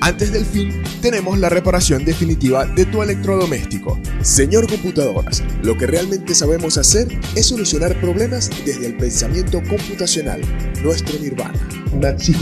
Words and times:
antes 0.00 0.32
del 0.32 0.44
fin, 0.44 0.82
tenemos 1.00 1.38
la 1.38 1.48
reparación 1.48 2.04
definitiva 2.04 2.64
de 2.64 2.86
tu 2.86 3.02
electrodoméstico. 3.02 3.98
Señor 4.22 4.68
Computadoras, 4.68 5.42
lo 5.62 5.76
que 5.76 5.86
realmente 5.86 6.34
sabemos 6.34 6.78
hacer 6.78 7.08
es 7.34 7.46
solucionar 7.46 8.00
problemas 8.00 8.50
desde 8.64 8.86
el 8.86 8.96
pensamiento 8.96 9.62
computacional, 9.68 10.40
nuestro 10.82 11.18
nirvana. 11.18 11.58
Natsi 11.98 12.34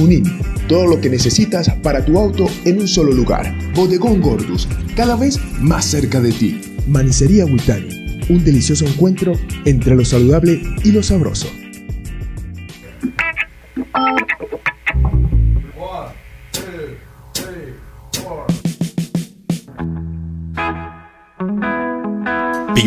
todo 0.68 0.86
lo 0.86 1.00
que 1.00 1.10
necesitas 1.10 1.68
para 1.82 2.04
tu 2.04 2.18
auto 2.18 2.46
en 2.64 2.80
un 2.80 2.88
solo 2.88 3.12
lugar. 3.12 3.52
Bodegón 3.74 4.20
Gordus, 4.20 4.68
cada 4.94 5.16
vez 5.16 5.38
más 5.60 5.84
cerca 5.84 6.20
de 6.20 6.32
ti. 6.32 6.60
Manicería 6.86 7.44
Witani, 7.44 8.24
un 8.28 8.44
delicioso 8.44 8.86
encuentro 8.86 9.32
entre 9.64 9.94
lo 9.96 10.04
saludable 10.04 10.62
y 10.84 10.92
lo 10.92 11.02
sabroso. 11.02 11.48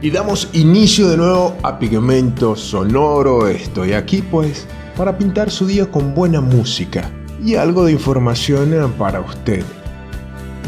Y 0.00 0.10
damos 0.10 0.48
inicio 0.52 1.08
de 1.08 1.16
nuevo 1.16 1.56
a 1.64 1.80
Pigmento 1.80 2.54
Sonoro. 2.54 3.48
Estoy 3.48 3.94
aquí 3.94 4.22
pues 4.22 4.64
para 4.96 5.18
pintar 5.18 5.50
su 5.50 5.66
día 5.66 5.90
con 5.90 6.14
buena 6.14 6.40
música 6.40 7.10
y 7.44 7.56
algo 7.56 7.84
de 7.84 7.90
información 7.92 8.94
para 8.96 9.20
usted. 9.20 9.64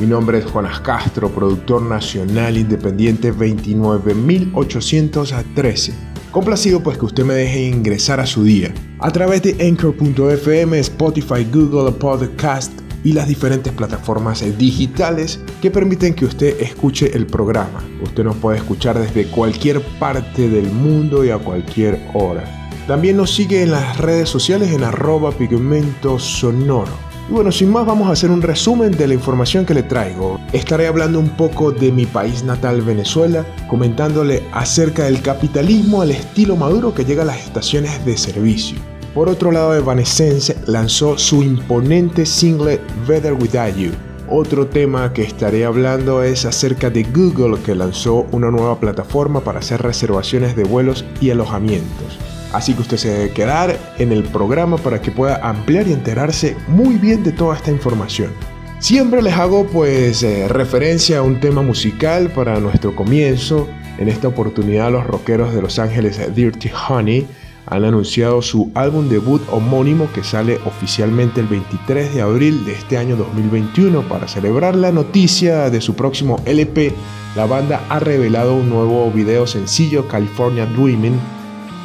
Mi 0.00 0.08
nombre 0.08 0.38
es 0.38 0.46
Juanas 0.46 0.80
Castro, 0.80 1.30
productor 1.30 1.82
nacional 1.82 2.56
independiente 2.56 3.30
29813. 3.30 5.94
Complacido 6.32 6.82
pues 6.82 6.98
que 6.98 7.04
usted 7.04 7.24
me 7.24 7.34
deje 7.34 7.68
ingresar 7.68 8.18
a 8.18 8.26
su 8.26 8.42
día 8.42 8.74
a 8.98 9.12
través 9.12 9.42
de 9.42 9.64
Anchor.fm, 9.64 10.76
Spotify, 10.80 11.46
Google 11.52 11.92
Podcast 11.92 12.72
y 13.04 13.12
las 13.12 13.28
diferentes 13.28 13.72
plataformas 13.72 14.44
digitales 14.58 15.40
que 15.60 15.70
permiten 15.70 16.14
que 16.14 16.24
usted 16.24 16.60
escuche 16.60 17.16
el 17.16 17.26
programa. 17.26 17.82
Usted 18.02 18.24
nos 18.24 18.36
puede 18.36 18.58
escuchar 18.58 18.98
desde 18.98 19.26
cualquier 19.26 19.80
parte 19.98 20.48
del 20.48 20.70
mundo 20.70 21.24
y 21.24 21.30
a 21.30 21.38
cualquier 21.38 22.00
hora. 22.14 22.44
También 22.86 23.16
nos 23.16 23.34
sigue 23.34 23.62
en 23.62 23.70
las 23.70 23.98
redes 23.98 24.28
sociales 24.28 24.72
en 24.72 24.82
arroba 24.82 25.30
pigmento 25.32 26.18
sonoro. 26.18 27.10
Y 27.28 27.32
bueno, 27.32 27.52
sin 27.52 27.70
más 27.70 27.86
vamos 27.86 28.08
a 28.08 28.12
hacer 28.12 28.30
un 28.30 28.42
resumen 28.42 28.90
de 28.90 29.06
la 29.06 29.14
información 29.14 29.64
que 29.64 29.74
le 29.74 29.84
traigo. 29.84 30.40
Estaré 30.52 30.88
hablando 30.88 31.20
un 31.20 31.28
poco 31.30 31.70
de 31.70 31.92
mi 31.92 32.04
país 32.04 32.42
natal 32.42 32.82
Venezuela, 32.82 33.46
comentándole 33.68 34.42
acerca 34.52 35.04
del 35.04 35.22
capitalismo 35.22 36.02
al 36.02 36.10
estilo 36.10 36.56
maduro 36.56 36.92
que 36.92 37.04
llega 37.04 37.22
a 37.22 37.26
las 37.26 37.38
estaciones 37.38 38.04
de 38.04 38.16
servicio. 38.16 38.89
Por 39.14 39.28
otro 39.28 39.50
lado, 39.50 39.74
Evanescence 39.74 40.56
lanzó 40.66 41.18
su 41.18 41.42
imponente 41.42 42.24
single 42.24 42.80
Better 43.08 43.32
Without 43.32 43.74
You. 43.74 43.90
Otro 44.28 44.68
tema 44.68 45.12
que 45.12 45.22
estaré 45.22 45.64
hablando 45.64 46.22
es 46.22 46.44
acerca 46.44 46.90
de 46.90 47.02
Google 47.02 47.60
que 47.60 47.74
lanzó 47.74 48.28
una 48.30 48.52
nueva 48.52 48.78
plataforma 48.78 49.40
para 49.40 49.58
hacer 49.58 49.82
reservaciones 49.82 50.54
de 50.54 50.62
vuelos 50.62 51.04
y 51.20 51.30
alojamientos. 51.30 52.18
Así 52.52 52.72
que 52.72 52.82
usted 52.82 52.96
se 52.98 53.08
debe 53.08 53.30
quedar 53.32 53.76
en 53.98 54.12
el 54.12 54.22
programa 54.22 54.76
para 54.76 55.02
que 55.02 55.10
pueda 55.10 55.36
ampliar 55.42 55.88
y 55.88 55.92
enterarse 55.92 56.56
muy 56.68 56.94
bien 56.94 57.24
de 57.24 57.32
toda 57.32 57.56
esta 57.56 57.72
información. 57.72 58.30
Siempre 58.78 59.22
les 59.22 59.34
hago 59.34 59.66
pues 59.66 60.22
eh, 60.22 60.46
referencia 60.46 61.18
a 61.18 61.22
un 61.22 61.40
tema 61.40 61.62
musical 61.62 62.30
para 62.30 62.60
nuestro 62.60 62.94
comienzo. 62.94 63.68
En 63.98 64.08
esta 64.08 64.28
oportunidad 64.28 64.92
los 64.92 65.04
rockeros 65.04 65.52
de 65.52 65.62
Los 65.62 65.80
Ángeles 65.80 66.20
Dirty 66.34 66.70
Honey 66.88 67.26
han 67.66 67.84
anunciado 67.84 68.42
su 68.42 68.70
álbum 68.74 69.08
debut 69.08 69.42
homónimo 69.50 70.08
que 70.12 70.24
sale 70.24 70.58
oficialmente 70.66 71.40
el 71.40 71.46
23 71.46 72.14
de 72.14 72.22
abril 72.22 72.64
de 72.64 72.72
este 72.72 72.98
año 72.98 73.16
2021. 73.16 74.02
Para 74.02 74.28
celebrar 74.28 74.74
la 74.74 74.92
noticia 74.92 75.70
de 75.70 75.80
su 75.80 75.94
próximo 75.94 76.40
LP, 76.46 76.92
la 77.36 77.46
banda 77.46 77.84
ha 77.88 78.00
revelado 78.00 78.54
un 78.54 78.68
nuevo 78.68 79.10
video 79.10 79.46
sencillo, 79.46 80.08
California 80.08 80.66
Dreaming. 80.66 81.18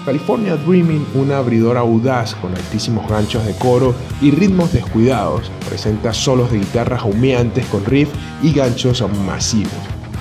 California 0.05 0.55
Dreaming, 0.55 1.05
una 1.15 1.37
abridora 1.37 1.79
audaz 1.79 2.35
con 2.35 2.55
altísimos 2.55 3.09
ganchos 3.09 3.45
de 3.45 3.53
coro 3.55 3.95
y 4.21 4.31
ritmos 4.31 4.71
descuidados, 4.71 5.51
presenta 5.67 6.13
solos 6.13 6.51
de 6.51 6.59
guitarras 6.59 7.03
humeantes 7.03 7.65
con 7.67 7.83
riff 7.85 8.09
y 8.43 8.53
ganchos 8.53 9.03
masivos. 9.25 9.71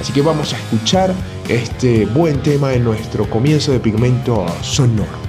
Así 0.00 0.12
que 0.12 0.22
vamos 0.22 0.52
a 0.52 0.56
escuchar 0.56 1.14
este 1.48 2.06
buen 2.06 2.42
tema 2.42 2.72
en 2.74 2.84
nuestro 2.84 3.28
comienzo 3.28 3.72
de 3.72 3.80
pigmento 3.80 4.46
sonoro. 4.62 5.23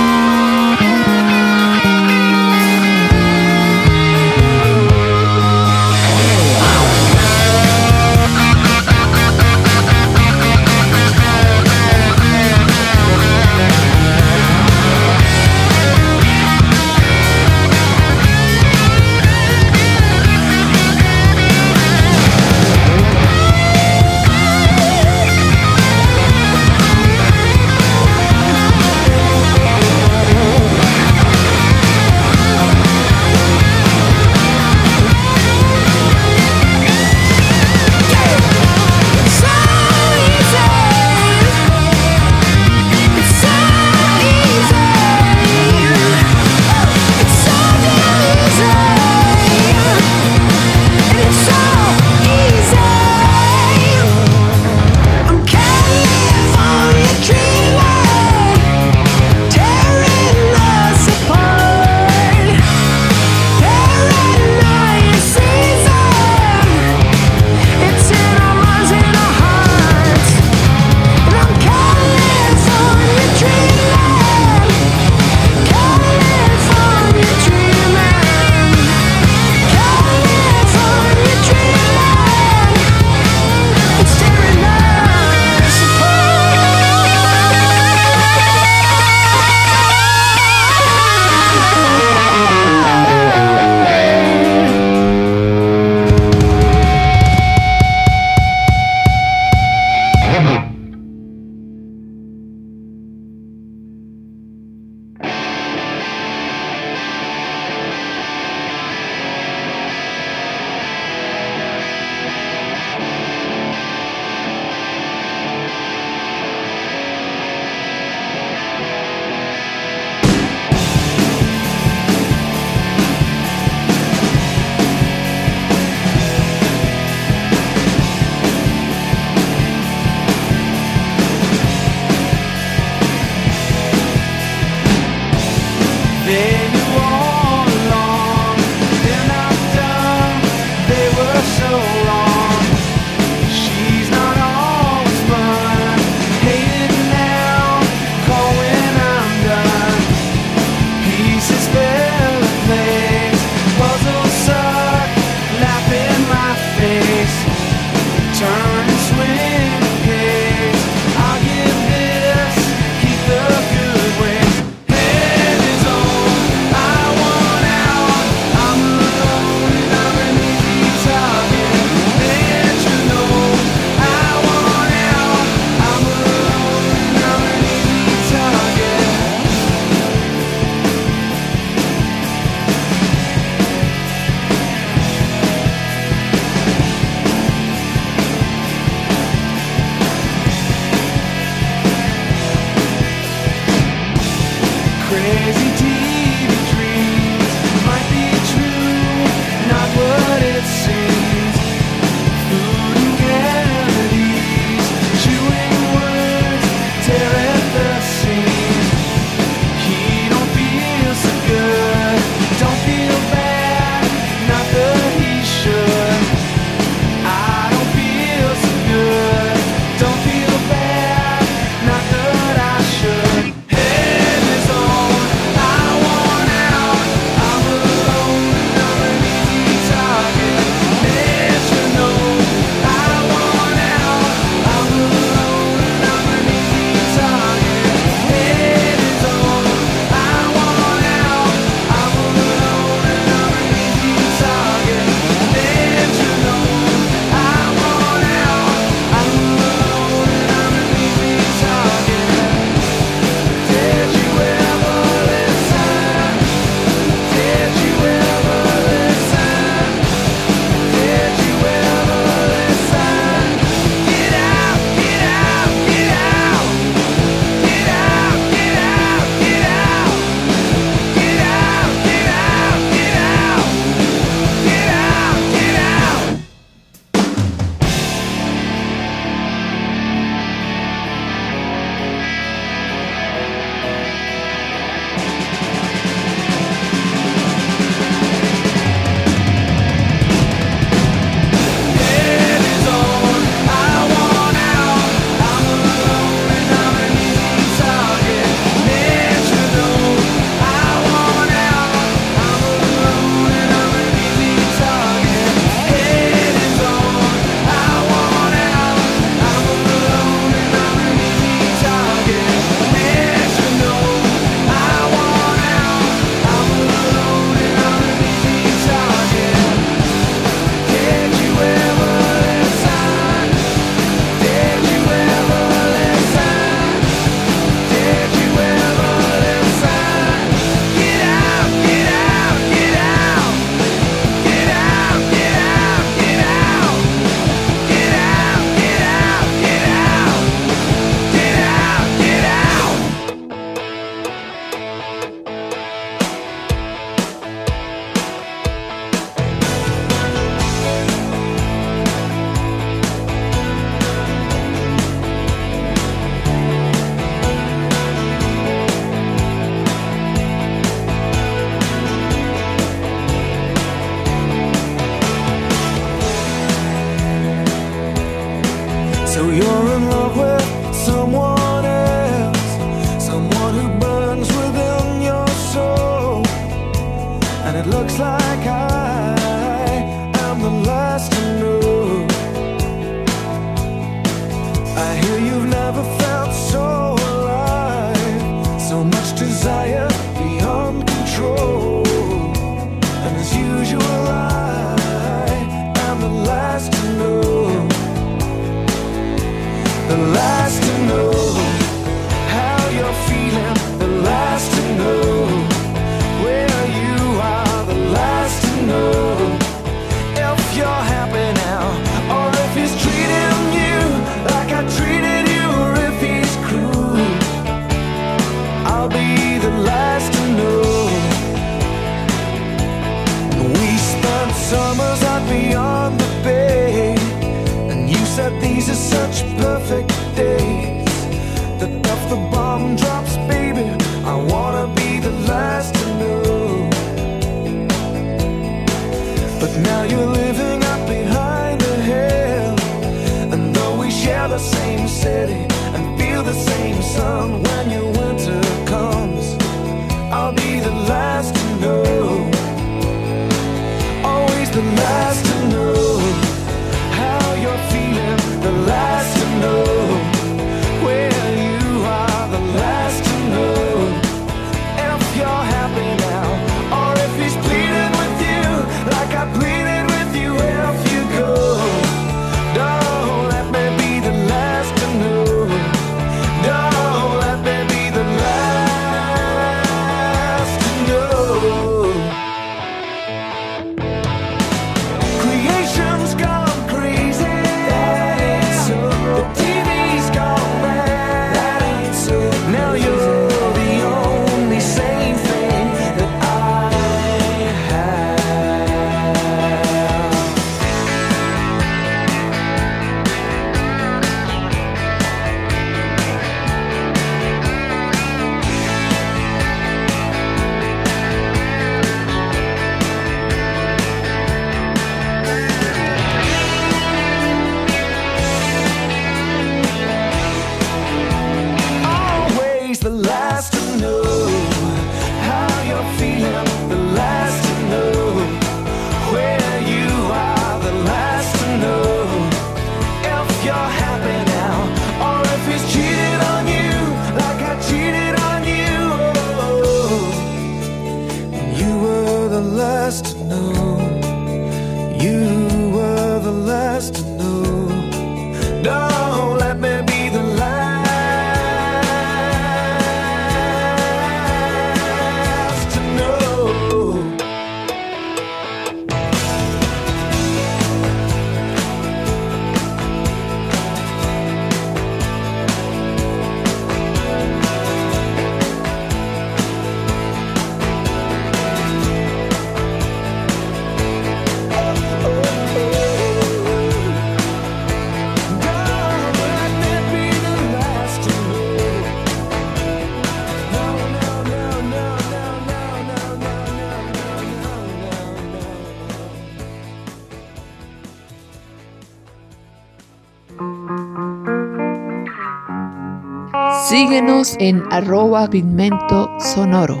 En 597.60 597.84
arroba 597.92 598.50
pigmento 598.50 599.30
sonoro. 599.38 600.00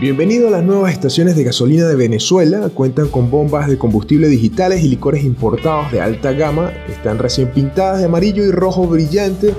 Bienvenido 0.00 0.48
a 0.48 0.50
las 0.50 0.64
nuevas 0.64 0.94
estaciones 0.94 1.36
de 1.36 1.44
gasolina 1.44 1.86
de 1.86 1.94
Venezuela. 1.94 2.70
Cuentan 2.70 3.08
con 3.08 3.30
bombas 3.30 3.68
de 3.68 3.76
combustible 3.76 4.28
digitales 4.28 4.82
y 4.82 4.88
licores 4.88 5.24
importados 5.24 5.92
de 5.92 6.00
alta 6.00 6.32
gama. 6.32 6.72
Están 6.88 7.18
recién 7.18 7.50
pintadas 7.52 7.98
de 7.98 8.06
amarillo 8.06 8.42
y 8.42 8.50
rojo 8.50 8.86
brillante 8.86 9.52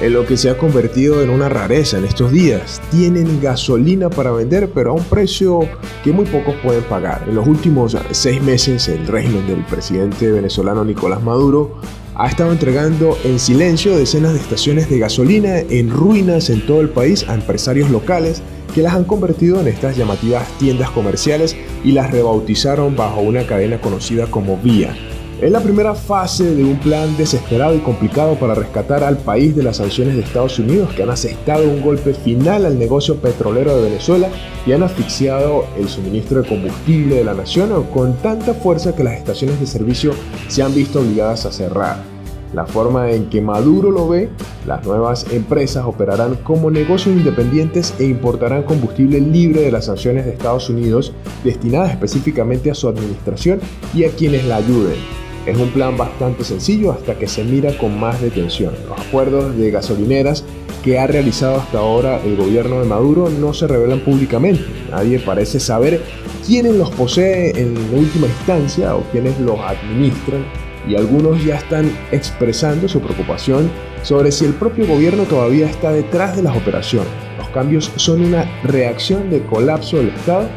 en 0.00 0.12
lo 0.12 0.24
que 0.24 0.36
se 0.36 0.50
ha 0.50 0.56
convertido 0.56 1.20
en 1.20 1.30
una 1.30 1.48
rareza 1.48 1.98
en 1.98 2.04
estos 2.04 2.30
días. 2.30 2.80
Tienen 2.92 3.40
gasolina 3.42 4.08
para 4.08 4.30
vender, 4.30 4.70
pero 4.72 4.92
a 4.92 4.94
un 4.94 5.04
precio 5.04 5.68
que 6.04 6.12
muy 6.12 6.26
pocos 6.26 6.54
pueden 6.62 6.84
pagar. 6.84 7.24
En 7.26 7.34
los 7.34 7.48
últimos 7.48 7.96
seis 8.12 8.40
meses, 8.40 8.86
el 8.86 9.04
régimen 9.08 9.48
del 9.48 9.64
presidente 9.64 10.30
venezolano 10.30 10.84
Nicolás 10.84 11.20
Maduro 11.20 11.80
ha 12.16 12.28
estado 12.28 12.52
entregando 12.52 13.18
en 13.24 13.38
silencio 13.38 13.96
decenas 13.96 14.34
de 14.34 14.40
estaciones 14.40 14.88
de 14.88 14.98
gasolina 14.98 15.58
en 15.58 15.90
ruinas 15.90 16.50
en 16.50 16.64
todo 16.66 16.80
el 16.80 16.88
país 16.88 17.24
a 17.28 17.34
empresarios 17.34 17.90
locales 17.90 18.42
que 18.74 18.82
las 18.82 18.94
han 18.94 19.04
convertido 19.04 19.60
en 19.60 19.68
estas 19.68 19.96
llamativas 19.96 20.46
tiendas 20.58 20.90
comerciales 20.90 21.56
y 21.84 21.92
las 21.92 22.10
rebautizaron 22.10 22.96
bajo 22.96 23.20
una 23.20 23.46
cadena 23.46 23.80
conocida 23.80 24.26
como 24.26 24.56
Vía 24.58 24.96
es 25.40 25.50
la 25.50 25.60
primera 25.60 25.94
fase 25.94 26.54
de 26.54 26.64
un 26.64 26.78
plan 26.78 27.16
desesperado 27.16 27.74
y 27.74 27.80
complicado 27.80 28.36
para 28.36 28.54
rescatar 28.54 29.02
al 29.02 29.18
país 29.18 29.54
de 29.56 29.62
las 29.62 29.78
sanciones 29.78 30.14
de 30.14 30.22
Estados 30.22 30.58
Unidos 30.58 30.92
que 30.94 31.02
han 31.02 31.10
asestado 31.10 31.68
un 31.68 31.82
golpe 31.82 32.14
final 32.14 32.64
al 32.64 32.78
negocio 32.78 33.16
petrolero 33.16 33.76
de 33.76 33.82
Venezuela 33.82 34.28
y 34.64 34.72
han 34.72 34.82
asfixiado 34.82 35.66
el 35.76 35.88
suministro 35.88 36.40
de 36.40 36.48
combustible 36.48 37.16
de 37.16 37.24
la 37.24 37.34
nación 37.34 37.84
con 37.92 38.14
tanta 38.18 38.54
fuerza 38.54 38.94
que 38.94 39.04
las 39.04 39.14
estaciones 39.14 39.58
de 39.58 39.66
servicio 39.66 40.12
se 40.48 40.62
han 40.62 40.74
visto 40.74 41.00
obligadas 41.00 41.46
a 41.46 41.52
cerrar. 41.52 42.14
La 42.54 42.66
forma 42.66 43.10
en 43.10 43.28
que 43.28 43.40
Maduro 43.40 43.90
lo 43.90 44.08
ve, 44.08 44.28
las 44.64 44.86
nuevas 44.86 45.26
empresas 45.32 45.84
operarán 45.84 46.36
como 46.36 46.70
negocios 46.70 47.16
independientes 47.16 47.92
e 47.98 48.04
importarán 48.04 48.62
combustible 48.62 49.20
libre 49.20 49.62
de 49.62 49.72
las 49.72 49.86
sanciones 49.86 50.24
de 50.24 50.30
Estados 50.30 50.70
Unidos 50.70 51.12
destinadas 51.42 51.90
específicamente 51.90 52.70
a 52.70 52.74
su 52.74 52.86
administración 52.86 53.58
y 53.92 54.04
a 54.04 54.10
quienes 54.10 54.44
la 54.44 54.56
ayuden. 54.56 55.23
Es 55.46 55.58
un 55.58 55.68
plan 55.68 55.96
bastante 55.96 56.42
sencillo 56.42 56.92
hasta 56.92 57.18
que 57.18 57.28
se 57.28 57.44
mira 57.44 57.76
con 57.76 58.00
más 58.00 58.20
detención. 58.20 58.72
Los 58.88 58.98
acuerdos 58.98 59.56
de 59.56 59.70
gasolineras 59.70 60.42
que 60.82 60.98
ha 60.98 61.06
realizado 61.06 61.56
hasta 61.56 61.78
ahora 61.78 62.20
el 62.24 62.36
gobierno 62.36 62.80
de 62.80 62.86
Maduro 62.86 63.28
no 63.28 63.52
se 63.52 63.66
revelan 63.66 64.00
públicamente. 64.00 64.64
Nadie 64.90 65.18
parece 65.18 65.60
saber 65.60 66.00
quiénes 66.46 66.74
los 66.74 66.90
posee 66.90 67.50
en 67.60 67.76
última 67.94 68.26
instancia 68.26 68.96
o 68.96 69.02
quiénes 69.12 69.38
los 69.38 69.58
administran 69.60 70.44
y 70.88 70.96
algunos 70.96 71.42
ya 71.44 71.56
están 71.56 71.90
expresando 72.12 72.88
su 72.88 73.00
preocupación 73.00 73.70
sobre 74.02 74.32
si 74.32 74.44
el 74.44 74.52
propio 74.52 74.86
gobierno 74.86 75.24
todavía 75.24 75.66
está 75.66 75.92
detrás 75.92 76.36
de 76.36 76.42
las 76.42 76.56
operaciones. 76.56 77.08
Los 77.38 77.48
cambios 77.48 77.90
son 77.96 78.22
una 78.22 78.44
reacción 78.62 79.30
de 79.30 79.42
colapso 79.42 79.96
del 79.96 80.08
Estado, 80.08 80.48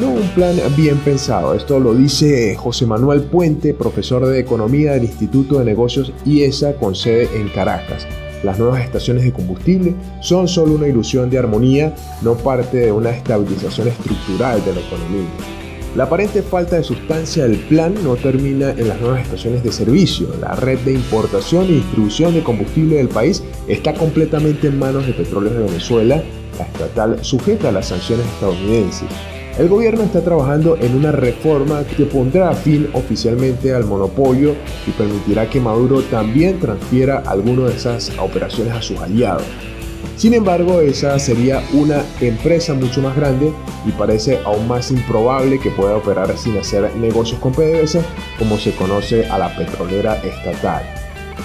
no 0.00 0.10
un 0.10 0.28
plan 0.30 0.56
bien 0.76 0.98
pensado. 0.98 1.54
Esto 1.54 1.78
lo 1.78 1.94
dice 1.94 2.54
José 2.56 2.86
Manuel 2.86 3.24
Puente, 3.24 3.74
profesor 3.74 4.26
de 4.26 4.40
Economía 4.40 4.92
del 4.92 5.04
Instituto 5.04 5.58
de 5.58 5.64
Negocios 5.64 6.12
IESA 6.24 6.74
con 6.74 6.94
sede 6.94 7.28
en 7.34 7.48
Caracas. 7.48 8.06
Las 8.42 8.58
nuevas 8.58 8.82
estaciones 8.82 9.24
de 9.24 9.32
combustible 9.32 9.94
son 10.20 10.48
solo 10.48 10.74
una 10.74 10.88
ilusión 10.88 11.30
de 11.30 11.38
armonía, 11.38 11.94
no 12.22 12.34
parte 12.34 12.78
de 12.78 12.92
una 12.92 13.10
estabilización 13.10 13.88
estructural 13.88 14.62
de 14.64 14.74
la 14.74 14.80
economía. 14.80 15.30
La 15.96 16.04
aparente 16.04 16.42
falta 16.42 16.76
de 16.76 16.82
sustancia 16.82 17.44
del 17.44 17.56
plan 17.56 17.94
no 18.02 18.16
termina 18.16 18.70
en 18.70 18.88
las 18.88 19.00
nuevas 19.00 19.22
estaciones 19.22 19.62
de 19.62 19.70
servicio. 19.70 20.26
La 20.40 20.56
red 20.56 20.80
de 20.80 20.92
importación 20.92 21.66
y 21.66 21.74
distribución 21.74 22.34
de 22.34 22.42
combustible 22.42 22.96
del 22.96 23.08
país 23.08 23.44
está 23.68 23.94
completamente 23.94 24.66
en 24.66 24.78
manos 24.78 25.06
de 25.06 25.12
Petróleos 25.12 25.54
de 25.54 25.62
Venezuela, 25.62 26.22
la 26.58 26.64
estatal 26.64 27.24
sujeta 27.24 27.68
a 27.68 27.72
las 27.72 27.88
sanciones 27.88 28.26
estadounidenses. 28.26 29.08
El 29.56 29.68
gobierno 29.68 30.02
está 30.02 30.20
trabajando 30.20 30.76
en 30.76 30.96
una 30.96 31.12
reforma 31.12 31.84
que 31.84 32.06
pondrá 32.06 32.52
fin 32.54 32.88
oficialmente 32.92 33.72
al 33.72 33.84
monopolio 33.84 34.56
y 34.84 34.90
permitirá 34.90 35.48
que 35.48 35.60
Maduro 35.60 36.02
también 36.02 36.58
transfiera 36.58 37.22
algunas 37.24 37.70
de 37.70 37.76
esas 37.76 38.18
operaciones 38.18 38.74
a 38.74 38.82
sus 38.82 38.98
aliados. 38.98 39.44
Sin 40.16 40.34
embargo, 40.34 40.80
esa 40.80 41.16
sería 41.20 41.62
una 41.72 42.02
empresa 42.20 42.74
mucho 42.74 43.00
más 43.00 43.14
grande 43.16 43.52
y 43.86 43.92
parece 43.92 44.40
aún 44.44 44.66
más 44.66 44.90
improbable 44.90 45.60
que 45.60 45.70
pueda 45.70 45.96
operar 45.96 46.36
sin 46.36 46.58
hacer 46.58 46.94
negocios 46.96 47.38
con 47.38 47.52
PDVSA 47.52 48.00
como 48.40 48.58
se 48.58 48.72
conoce 48.72 49.26
a 49.26 49.38
la 49.38 49.56
petrolera 49.56 50.16
estatal. 50.16 50.82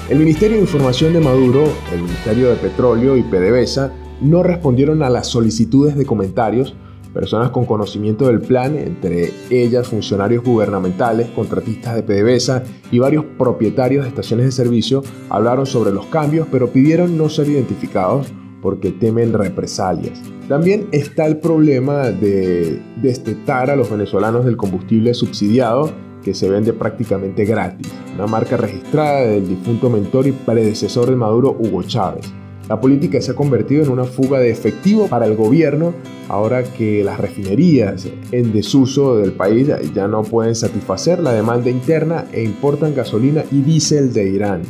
El 0.10 0.17
Ministerio 0.17 0.58
de 0.58 0.63
Información 0.63 1.13
de 1.13 1.19
Maduro, 1.19 1.63
el 1.93 2.02
Ministerio 2.02 2.50
de 2.50 2.56
Petróleo 2.56 3.17
y 3.17 3.22
PDVSA 3.22 3.91
no 4.22 4.41
respondieron 4.41 5.04
a 5.04 5.10
las 5.12 5.28
solicitudes 5.28 5.95
de 5.95 6.06
comentarios. 6.08 6.76
Personas 7.13 7.50
con 7.50 7.65
conocimiento 7.65 8.28
del 8.28 8.39
plan, 8.39 8.78
entre 8.78 9.32
ellas 9.50 9.88
funcionarios 9.88 10.43
gubernamentales, 10.43 11.28
contratistas 11.30 11.95
de 11.95 12.04
PDVSA 12.04 12.63
y 12.91 13.00
varios 13.00 13.26
propietarios 13.38 14.04
de 14.04 14.10
estaciones 14.10 14.45
de 14.45 14.52
servicio, 14.52 15.04
hablaron 15.30 15.65
sobre 15.65 15.91
los 15.91 16.06
cambios 16.08 16.48
pero 16.52 16.69
pidieron 16.69 17.17
no 17.17 17.30
ser 17.30 17.50
identificados 17.50 18.28
porque 18.62 18.91
temen 18.91 19.34
represalias. 19.34 20.22
También 20.48 20.88
está 20.91 21.26
el 21.26 21.38
problema 21.38 22.10
de 22.10 22.82
destetar 23.02 23.69
a 23.69 23.76
los 23.76 23.89
venezolanos 23.89 24.45
del 24.45 24.58
combustible 24.58 25.13
subsidiado 25.13 25.91
que 26.24 26.34
se 26.34 26.50
vende 26.50 26.74
prácticamente 26.74 27.45
gratis, 27.45 27.88
una 28.15 28.28
marca 28.28 28.58
registrada 28.58 29.22
del 29.22 29.48
difunto 29.48 29.89
mentor 29.89 30.28
y 30.28 30.32
predecesor 30.32 31.10
de 31.10 31.15
Maduro 31.15 31.56
Hugo 31.58 31.84
Chávez. 31.84 32.32
La 32.69 32.79
política 32.79 33.19
se 33.19 33.32
ha 33.32 33.36
convertido 33.36 33.82
en 33.82 33.89
una 33.89 34.03
fuga 34.03 34.38
de 34.38 34.51
efectivo 34.51 35.08
para 35.08 35.25
el 35.25 35.36
gobierno 35.36 35.95
ahora 36.27 36.63
que 36.63 37.03
las 37.03 37.19
refinerías 37.19 38.08
en 38.32 38.53
desuso 38.53 39.17
del 39.17 39.32
país 39.32 39.71
ya 39.95 40.08
no 40.08 40.21
pueden 40.21 40.53
satisfacer 40.53 41.19
la 41.19 41.34
demanda 41.34 41.71
interna 41.71 42.25
e 42.32 42.43
importan 42.43 42.93
gasolina 42.93 43.43
y 43.51 43.62
diésel 43.62 44.13
de 44.13 44.29
Irán. 44.29 44.62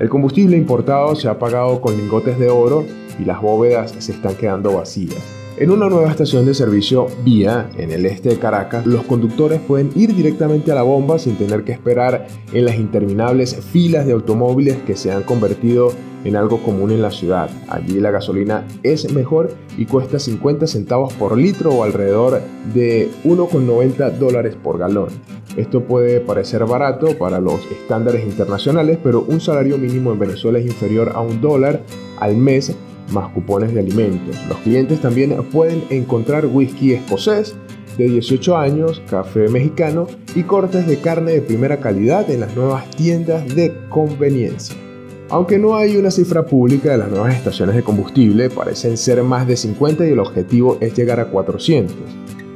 El 0.00 0.08
combustible 0.08 0.56
importado 0.56 1.14
se 1.14 1.28
ha 1.28 1.38
pagado 1.38 1.80
con 1.80 1.96
lingotes 1.96 2.40
de 2.40 2.50
oro 2.50 2.84
y 3.20 3.24
las 3.24 3.40
bóvedas 3.40 3.94
se 4.00 4.10
están 4.10 4.34
quedando 4.34 4.74
vacías. 4.74 5.22
En 5.56 5.70
una 5.70 5.88
nueva 5.88 6.10
estación 6.10 6.46
de 6.46 6.54
servicio 6.54 7.06
vía 7.24 7.70
en 7.78 7.92
el 7.92 8.04
este 8.06 8.30
de 8.30 8.38
Caracas, 8.40 8.84
los 8.84 9.04
conductores 9.04 9.60
pueden 9.60 9.92
ir 9.94 10.12
directamente 10.12 10.72
a 10.72 10.74
la 10.74 10.82
bomba 10.82 11.20
sin 11.20 11.36
tener 11.36 11.62
que 11.62 11.70
esperar 11.70 12.26
en 12.52 12.64
las 12.64 12.74
interminables 12.74 13.54
filas 13.54 14.06
de 14.06 14.12
automóviles 14.14 14.78
que 14.78 14.96
se 14.96 15.12
han 15.12 15.22
convertido 15.22 15.92
en 16.24 16.36
algo 16.36 16.62
común 16.62 16.90
en 16.90 17.02
la 17.02 17.10
ciudad. 17.10 17.48
Allí 17.68 18.00
la 18.00 18.10
gasolina 18.10 18.66
es 18.82 19.12
mejor 19.12 19.50
y 19.76 19.86
cuesta 19.86 20.18
50 20.18 20.66
centavos 20.66 21.12
por 21.14 21.36
litro 21.36 21.70
o 21.70 21.84
alrededor 21.84 22.40
de 22.72 23.10
1,90 23.24 24.12
dólares 24.18 24.56
por 24.62 24.78
galón. 24.78 25.08
Esto 25.56 25.84
puede 25.84 26.20
parecer 26.20 26.64
barato 26.64 27.16
para 27.16 27.38
los 27.40 27.60
estándares 27.70 28.24
internacionales, 28.24 28.98
pero 29.02 29.22
un 29.22 29.40
salario 29.40 29.78
mínimo 29.78 30.12
en 30.12 30.18
Venezuela 30.18 30.58
es 30.58 30.66
inferior 30.66 31.12
a 31.14 31.20
un 31.20 31.40
dólar 31.40 31.82
al 32.18 32.36
mes 32.36 32.74
más 33.12 33.28
cupones 33.32 33.72
de 33.74 33.80
alimentos. 33.80 34.36
Los 34.48 34.58
clientes 34.58 35.00
también 35.00 35.36
pueden 35.52 35.84
encontrar 35.90 36.46
whisky 36.46 36.92
escocés 36.92 37.54
de 37.96 38.08
18 38.08 38.56
años, 38.56 39.02
café 39.08 39.48
mexicano 39.48 40.06
y 40.34 40.42
cortes 40.42 40.86
de 40.86 40.98
carne 40.98 41.32
de 41.32 41.42
primera 41.42 41.78
calidad 41.78 42.28
en 42.30 42.40
las 42.40 42.56
nuevas 42.56 42.90
tiendas 42.90 43.54
de 43.54 43.72
conveniencia. 43.88 44.83
Aunque 45.30 45.58
no 45.58 45.74
hay 45.74 45.96
una 45.96 46.10
cifra 46.10 46.44
pública 46.44 46.92
de 46.92 46.98
las 46.98 47.10
nuevas 47.10 47.34
estaciones 47.34 47.74
de 47.74 47.82
combustible, 47.82 48.50
parecen 48.50 48.96
ser 48.96 49.22
más 49.22 49.46
de 49.46 49.56
50 49.56 50.06
y 50.06 50.10
el 50.10 50.18
objetivo 50.18 50.76
es 50.80 50.94
llegar 50.94 51.18
a 51.18 51.30
400. 51.30 51.96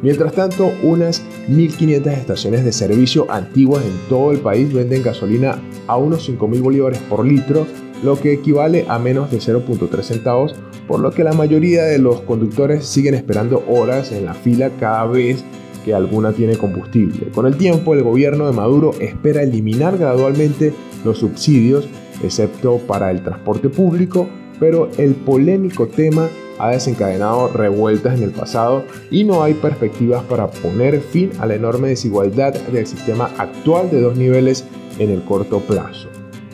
Mientras 0.02 0.33
tanto, 0.33 0.70
unas 0.83 1.22
1.500 1.48 2.07
estaciones 2.12 2.64
de 2.64 2.72
servicio 2.72 3.26
antiguas 3.31 3.85
en 3.85 4.09
todo 4.09 4.31
el 4.31 4.38
país 4.38 4.72
venden 4.72 5.02
gasolina 5.02 5.59
a 5.87 5.96
unos 5.96 6.28
5.000 6.28 6.61
bolívares 6.61 7.00
por 7.09 7.26
litro 7.26 7.66
lo 8.02 8.20
que 8.20 8.33
equivale 8.33 8.85
a 8.88 8.98
menos 8.98 9.31
de 9.31 9.38
0.3 9.38 10.02
centavos, 10.02 10.54
por 10.87 11.00
lo 11.00 11.11
que 11.11 11.24
la 11.24 11.33
mayoría 11.33 11.83
de 11.83 11.98
los 11.98 12.20
conductores 12.20 12.87
siguen 12.87 13.14
esperando 13.14 13.64
horas 13.68 14.12
en 14.12 14.24
la 14.24 14.35
fila 14.35 14.70
cada 14.78 15.04
vez 15.07 15.42
que 15.85 15.94
alguna 15.94 16.33
tiene 16.33 16.57
combustible. 16.57 17.28
Con 17.35 17.46
el 17.46 17.57
tiempo, 17.57 17.94
el 17.94 18.02
gobierno 18.02 18.46
de 18.46 18.52
Maduro 18.52 18.92
espera 19.00 19.42
eliminar 19.42 19.98
gradualmente 19.98 20.72
los 21.04 21.18
subsidios, 21.18 21.88
excepto 22.22 22.78
para 22.78 23.11
el 23.11 23.22
transporte 23.22 23.68
público, 23.68 24.28
pero 24.59 24.90
el 24.98 25.14
polémico 25.14 25.87
tema 25.87 26.28
ha 26.59 26.70
desencadenado 26.70 27.48
revueltas 27.48 28.16
en 28.16 28.24
el 28.24 28.31
pasado 28.31 28.85
y 29.11 29.24
no 29.24 29.42
hay 29.42 29.54
perspectivas 29.54 30.22
para 30.24 30.48
poner 30.48 31.00
fin 31.00 31.31
a 31.38 31.46
la 31.46 31.54
enorme 31.54 31.88
desigualdad 31.88 32.54
del 32.54 32.87
sistema 32.87 33.31
actual 33.38 33.90
de 33.90 34.00
dos 34.00 34.16
niveles 34.16 34.64
en 34.98 35.11
el 35.11 35.22
corto 35.22 35.61
plazo. 35.61 36.09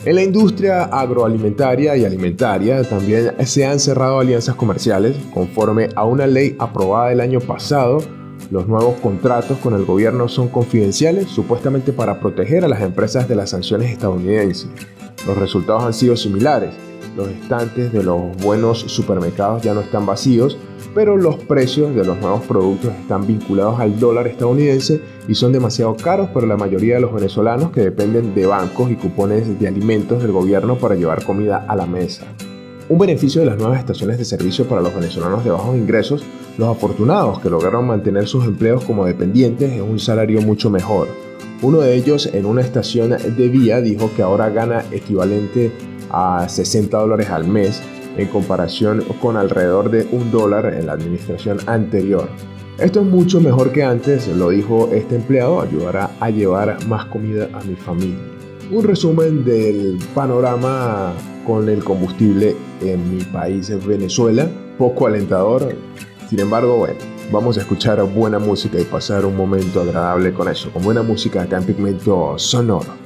En 0.05 0.15
la 0.15 0.23
industria 0.23 0.83
agroalimentaria 0.83 1.97
y 1.97 2.05
alimentaria 2.05 2.83
también 2.83 3.31
se 3.43 3.65
han 3.65 3.79
cerrado 3.79 4.19
alianzas 4.19 4.53
comerciales 4.53 5.15
conforme 5.33 5.89
a 5.95 6.05
una 6.05 6.27
ley 6.27 6.55
aprobada 6.59 7.11
el 7.11 7.21
año 7.21 7.39
pasado. 7.39 8.03
Los 8.51 8.67
nuevos 8.67 8.99
contratos 9.01 9.57
con 9.57 9.73
el 9.73 9.85
gobierno 9.85 10.27
son 10.27 10.49
confidenciales 10.49 11.27
supuestamente 11.27 11.93
para 11.93 12.19
proteger 12.19 12.63
a 12.63 12.67
las 12.67 12.81
empresas 12.81 13.27
de 13.27 13.35
las 13.35 13.49
sanciones 13.49 13.91
estadounidenses. 13.91 14.69
Los 15.25 15.37
resultados 15.37 15.83
han 15.83 15.93
sido 15.93 16.15
similares. 16.15 16.71
Los 17.17 17.29
estantes 17.29 17.91
de 17.91 18.03
los 18.03 18.35
buenos 18.43 18.79
supermercados 18.79 19.63
ya 19.63 19.73
no 19.73 19.81
están 19.81 20.05
vacíos, 20.05 20.57
pero 20.93 21.17
los 21.17 21.35
precios 21.35 21.95
de 21.95 22.05
los 22.05 22.19
nuevos 22.19 22.41
productos 22.43 22.91
están 22.93 23.25
vinculados 23.25 23.79
al 23.79 23.99
dólar 23.99 24.27
estadounidense 24.27 25.01
y 25.27 25.35
son 25.35 25.51
demasiado 25.51 25.95
caros 25.95 26.29
para 26.29 26.45
la 26.45 26.57
mayoría 26.57 26.95
de 26.95 27.01
los 27.01 27.13
venezolanos 27.13 27.71
que 27.71 27.81
dependen 27.81 28.35
de 28.35 28.45
bancos 28.45 28.91
y 28.91 28.95
cupones 28.95 29.59
de 29.59 29.67
alimentos 29.67 30.21
del 30.21 30.31
gobierno 30.31 30.77
para 30.77 30.95
llevar 30.95 31.23
comida 31.23 31.65
a 31.67 31.75
la 31.75 31.85
mesa. 31.85 32.25
Un 32.87 32.99
beneficio 32.99 33.41
de 33.41 33.47
las 33.47 33.57
nuevas 33.57 33.79
estaciones 33.79 34.19
de 34.19 34.25
servicio 34.25 34.67
para 34.67 34.79
los 34.79 34.93
venezolanos 34.93 35.43
de 35.43 35.49
bajos 35.49 35.75
ingresos, 35.75 36.23
los 36.59 36.69
afortunados 36.69 37.39
que 37.39 37.49
lograron 37.49 37.87
mantener 37.87 38.27
sus 38.27 38.45
empleos 38.45 38.83
como 38.83 39.05
dependientes 39.05 39.73
es 39.73 39.81
un 39.81 39.97
salario 39.97 40.39
mucho 40.43 40.69
mejor. 40.69 41.07
Uno 41.63 41.79
de 41.79 41.95
ellos 41.95 42.27
en 42.27 42.45
una 42.45 42.61
estación 42.61 43.09
de 43.09 43.49
vía 43.49 43.81
dijo 43.81 44.11
que 44.15 44.21
ahora 44.21 44.49
gana 44.49 44.85
equivalente 44.91 45.71
a 46.11 46.47
60 46.47 46.95
dólares 46.95 47.31
al 47.31 47.47
mes 47.47 47.81
en 48.17 48.27
comparación 48.27 49.03
con 49.19 49.35
alrededor 49.35 49.89
de 49.89 50.07
un 50.11 50.29
dólar 50.29 50.71
en 50.75 50.85
la 50.85 50.93
administración 50.93 51.57
anterior. 51.65 52.29
Esto 52.77 53.01
es 53.01 53.07
mucho 53.07 53.41
mejor 53.41 53.71
que 53.71 53.83
antes, 53.83 54.27
lo 54.27 54.51
dijo 54.51 54.89
este 54.93 55.15
empleado, 55.15 55.59
ayudará 55.59 56.11
a 56.19 56.29
llevar 56.29 56.85
más 56.87 57.05
comida 57.05 57.49
a 57.51 57.63
mi 57.63 57.75
familia. 57.75 58.34
Un 58.71 58.83
resumen 58.83 59.45
del 59.45 59.99
panorama 60.15 61.13
con 61.45 61.69
el 61.69 61.83
combustible 61.83 62.55
en 62.81 63.15
mi 63.15 63.23
país, 63.23 63.71
Venezuela, 63.85 64.49
poco 64.79 65.05
alentador. 65.05 65.75
Sin 66.27 66.39
embargo, 66.39 66.77
bueno, 66.77 66.95
vamos 67.31 67.57
a 67.57 67.61
escuchar 67.61 68.01
buena 68.03 68.39
música 68.39 68.79
y 68.79 68.83
pasar 68.83 69.23
un 69.25 69.37
momento 69.37 69.81
agradable 69.81 70.33
con 70.33 70.49
eso, 70.49 70.71
con 70.71 70.83
buena 70.83 71.03
música 71.03 71.43
acá 71.43 71.57
en 71.57 71.65
Pigmento 71.65 72.39
Sonoro. 72.39 73.04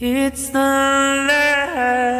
It's 0.00 0.50
the 0.50 0.58
light 0.60 2.17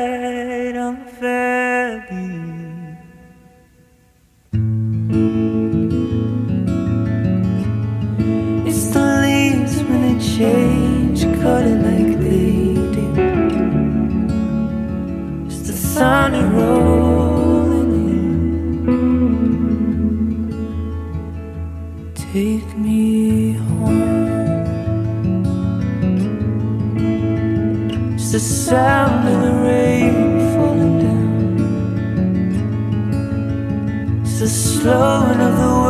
It's 34.88 34.96
the 34.96 35.00
slowing 35.00 35.40
of 35.42 35.56
the 35.58 35.68
world 35.68 35.87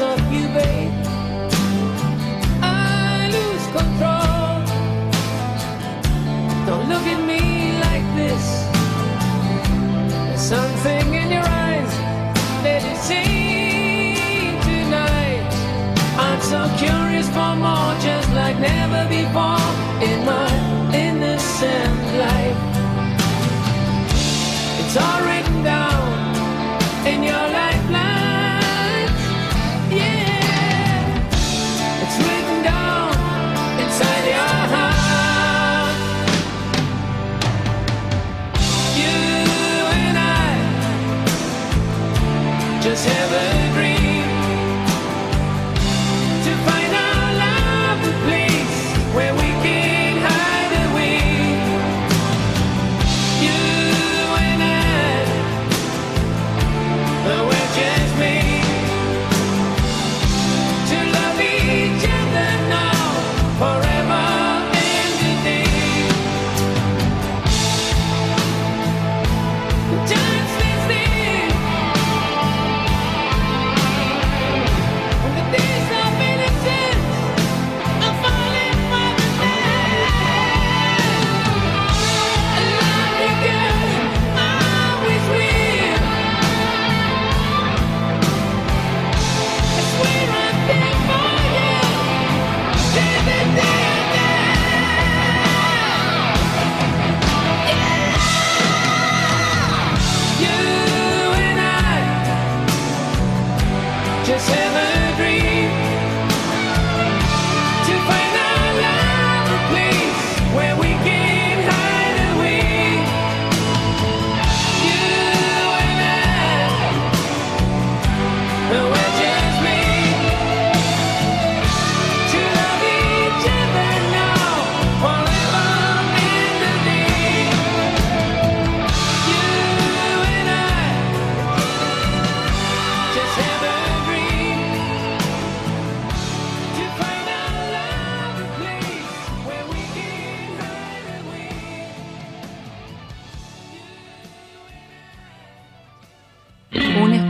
of 0.00 0.32
you, 0.32 0.46
babe. 0.48 0.92
I 2.62 3.28
lose 3.36 3.66
control. 3.78 4.62
Don't 6.66 6.88
look 6.88 7.06
at 7.14 7.20
me 7.26 7.72
like 7.86 8.06
this. 8.14 8.44
There's 10.28 10.40
something 10.40 11.14
in 11.14 11.30
your 11.30 11.42
eyes 11.42 11.92
that 12.62 12.82
is 12.84 12.98
saying 13.10 14.60
tonight. 14.62 15.50
I'm 16.16 16.40
so 16.42 16.60
curious 16.78 17.28
for 17.28 17.56
more, 17.56 17.94
just 17.98 18.30
like 18.34 18.56
never 18.58 19.02
before 19.08 19.66
in 20.08 20.18
my 20.24 20.50
innocent 20.94 21.98
life. 22.24 22.60
It's 24.80 24.96
all 24.96 25.22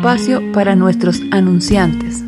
espacio 0.08 0.52
para 0.52 0.74
nuestros 0.74 1.20
anunciantes. 1.32 2.27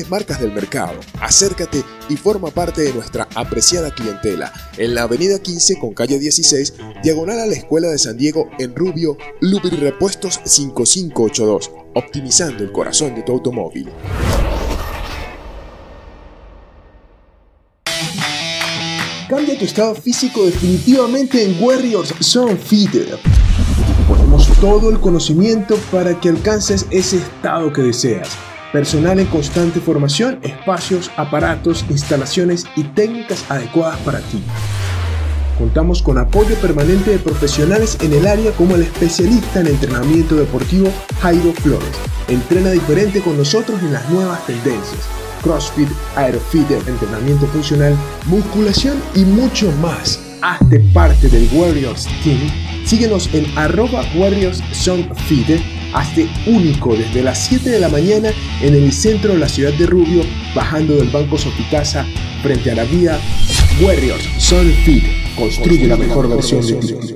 marcas 0.09 0.39
del 0.39 0.51
mercado. 0.51 0.99
Acércate 1.19 1.83
y 2.09 2.17
forma 2.17 2.51
parte 2.51 2.81
de 2.81 2.93
nuestra 2.93 3.27
apreciada 3.35 3.93
clientela 3.93 4.51
en 4.77 4.95
la 4.95 5.03
avenida 5.03 5.39
15 5.39 5.79
con 5.79 5.93
calle 5.93 6.19
16, 6.19 6.73
diagonal 7.03 7.39
a 7.39 7.45
la 7.45 7.55
Escuela 7.55 7.89
de 7.89 7.97
San 7.97 8.17
Diego 8.17 8.49
en 8.59 8.75
Rubio, 8.75 9.17
Lubri 9.39 9.75
Repuestos 9.77 10.39
5582, 10.45 11.71
optimizando 11.95 12.63
el 12.63 12.71
corazón 12.71 13.15
de 13.15 13.23
tu 13.23 13.31
automóvil. 13.33 13.89
Cambia 19.29 19.57
tu 19.57 19.63
estado 19.63 19.95
físico 19.95 20.45
definitivamente 20.45 21.41
en 21.43 21.63
Warriors 21.63 22.13
Zone 22.19 22.57
Fitter. 22.57 23.17
Ponemos 24.05 24.47
todo 24.59 24.89
el 24.89 24.99
conocimiento 24.99 25.77
para 25.89 26.19
que 26.19 26.27
alcances 26.27 26.85
ese 26.91 27.17
estado 27.17 27.71
que 27.71 27.81
deseas. 27.81 28.50
Personal 28.71 29.19
en 29.19 29.27
constante 29.27 29.79
formación, 29.79 30.39
espacios, 30.43 31.11
aparatos, 31.17 31.85
instalaciones 31.89 32.65
y 32.75 32.83
técnicas 32.83 33.45
adecuadas 33.49 33.99
para 33.99 34.19
ti. 34.19 34.41
Contamos 35.57 36.01
con 36.01 36.17
apoyo 36.17 36.55
permanente 36.55 37.11
de 37.11 37.19
profesionales 37.19 37.97
en 38.01 38.13
el 38.13 38.25
área 38.25 38.51
como 38.53 38.75
el 38.75 38.83
especialista 38.83 39.59
en 39.59 39.67
entrenamiento 39.67 40.35
deportivo 40.35 40.89
Jairo 41.21 41.53
Flores. 41.53 41.99
Entrena 42.27 42.71
diferente 42.71 43.21
con 43.21 43.37
nosotros 43.37 43.79
en 43.81 43.93
las 43.93 44.09
nuevas 44.09 44.45
tendencias 44.47 45.07
CrossFit, 45.41 45.89
Aerofit, 46.15 46.69
entrenamiento 46.87 47.47
funcional, 47.47 47.95
musculación 48.25 49.01
y 49.15 49.25
mucho 49.25 49.71
más. 49.81 50.19
Hazte 50.41 50.79
parte 50.93 51.27
del 51.29 51.49
Warriors 51.51 52.07
Team. 52.23 52.39
Síguenos 52.85 53.31
en 53.33 53.45
arroba 53.57 54.03
Warriors 54.15 54.61
Hazte 55.93 56.29
único 56.47 56.95
desde 56.95 57.21
las 57.21 57.45
7 57.45 57.69
de 57.69 57.79
la 57.79 57.89
mañana 57.89 58.31
en 58.61 58.75
el 58.75 58.91
centro 58.91 59.33
de 59.33 59.39
la 59.39 59.49
ciudad 59.49 59.73
de 59.73 59.85
Rubio, 59.85 60.23
bajando 60.55 60.95
del 60.95 61.09
Banco 61.09 61.37
Sofitasa 61.37 62.05
frente 62.41 62.71
a 62.71 62.75
la 62.75 62.83
vía 62.85 63.19
Warriors 63.81 64.23
Son 64.37 64.65
Fit. 64.85 65.03
Construye 65.35 65.87
la 65.87 65.97
mejor 65.97 66.29
versión 66.29 66.65
de 66.65 66.73
ti. 66.75 67.15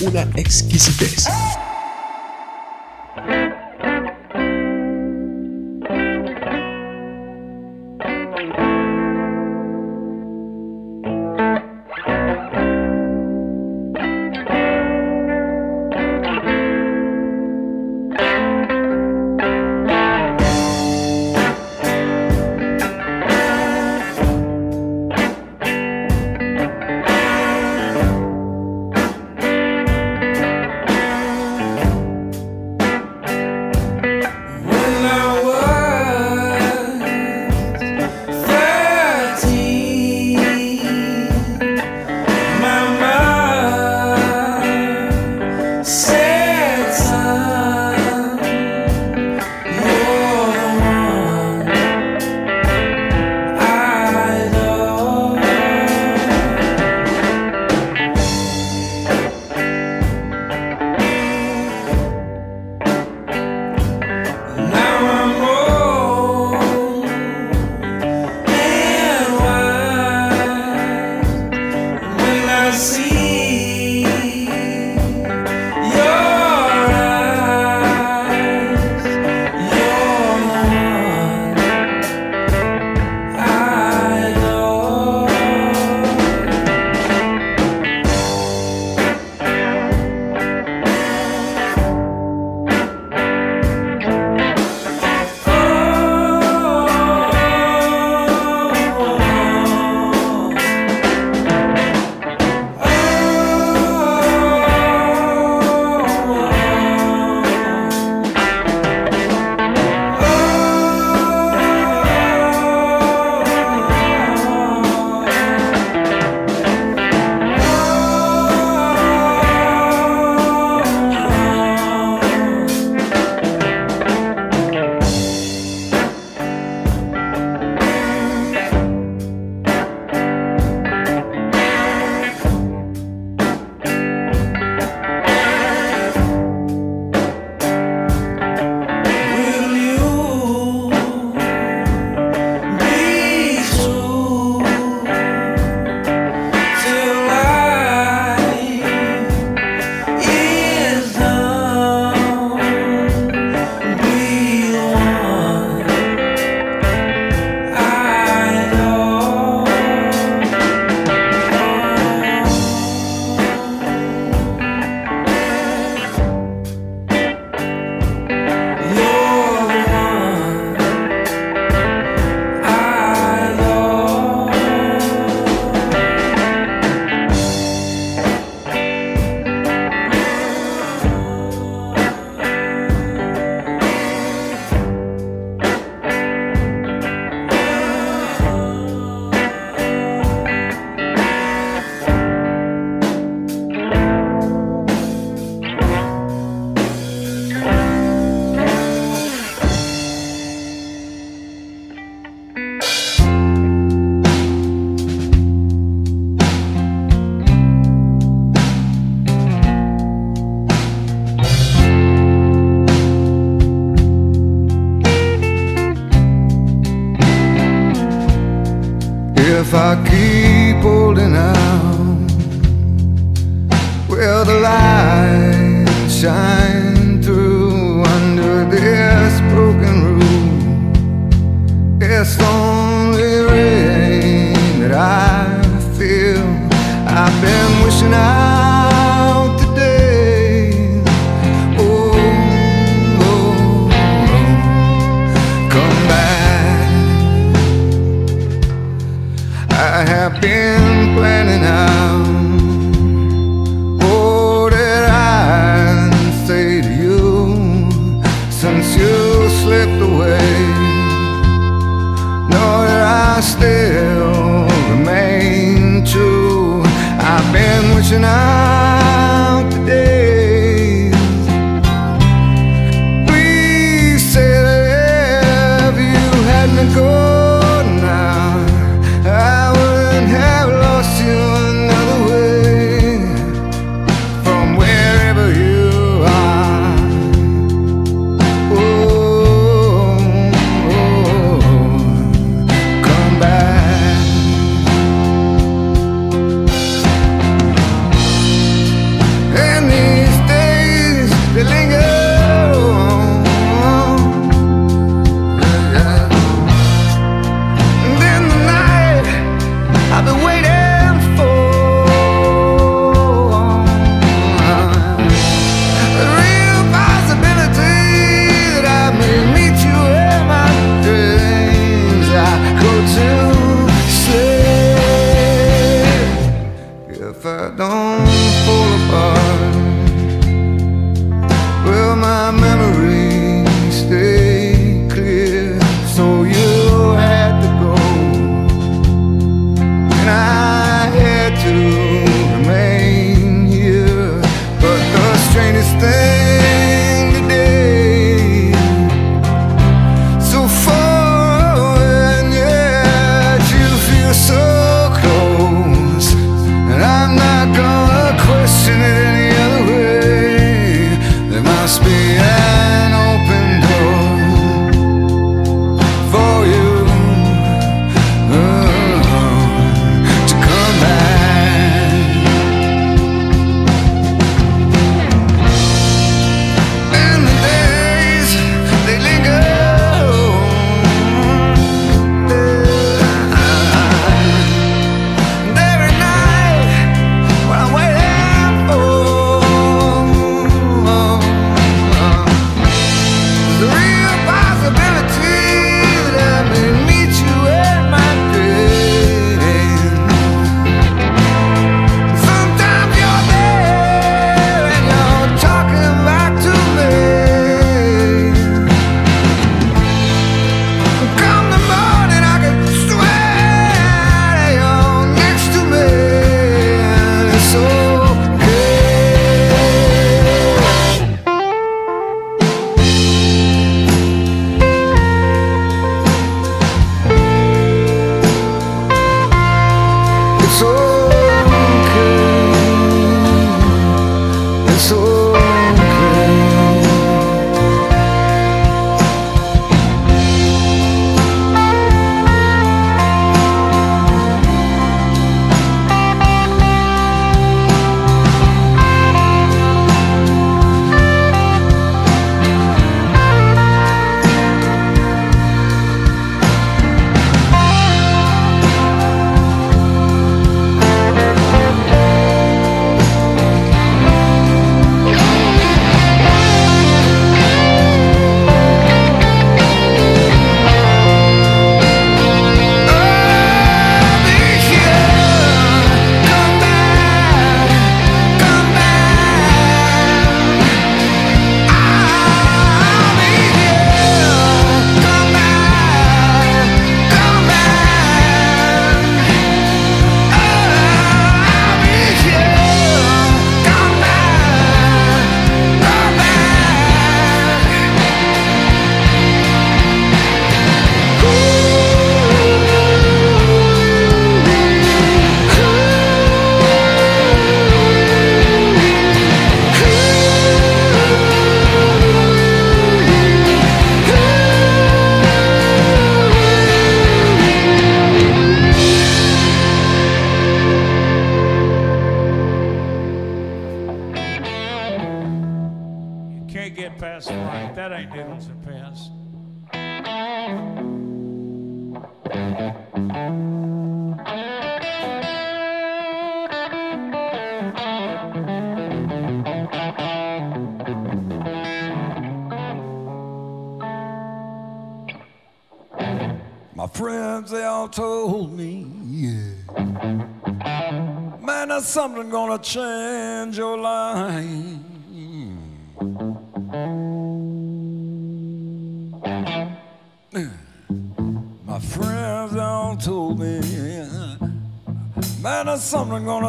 una 0.00 0.28
exquisitez. 0.36 1.26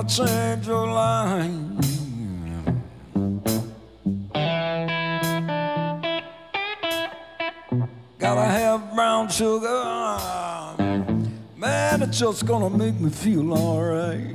Change 0.07 0.67
your 0.67 0.87
life. 0.87 1.51
Gotta 8.17 8.45
have 8.45 8.95
brown 8.95 9.27
sugar. 9.27 9.67
Man, 11.57 12.01
it's 12.03 12.19
just 12.19 12.45
gonna 12.45 12.69
make 12.69 12.99
me 12.99 13.09
feel 13.09 13.53
alright. 13.53 14.33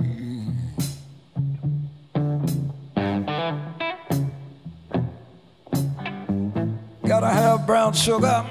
Gotta 7.07 7.29
have 7.29 7.67
brown 7.67 7.95
sugar. 7.95 8.45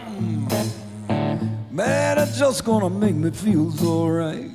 Man, 1.69 2.17
it's 2.17 2.37
just 2.39 2.65
gonna 2.65 2.89
make 2.89 3.15
me 3.15 3.29
feel 3.29 3.71
so 3.71 4.50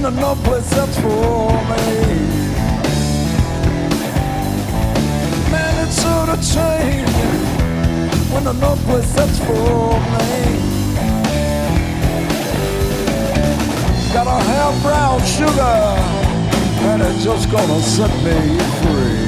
when 0.00 0.14
there's 0.14 0.26
no 0.26 0.34
place 0.44 0.72
else 0.74 0.96
for 1.00 1.50
me. 1.70 1.90
Man, 5.50 5.86
it's 5.86 5.96
sort 6.00 6.28
of 6.28 6.40
changing 6.54 7.40
when 8.32 8.44
there's 8.44 8.60
no 8.60 8.76
place 8.86 9.16
else 9.16 9.38
for 9.40 9.98
me. 10.14 10.30
Gotta 14.12 14.42
have 14.52 14.82
brown 14.82 15.20
sugar, 15.24 15.78
and 16.90 17.02
it's 17.02 17.24
just 17.24 17.50
gonna 17.50 17.80
set 17.80 18.12
me 18.22 18.58
free. 18.82 19.27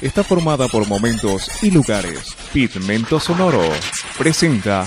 Está 0.00 0.22
formada 0.22 0.68
por 0.68 0.86
momentos 0.86 1.50
y 1.62 1.70
lugares. 1.72 2.36
Pigmento 2.52 3.18
Sonoro 3.18 3.62
presenta 4.16 4.86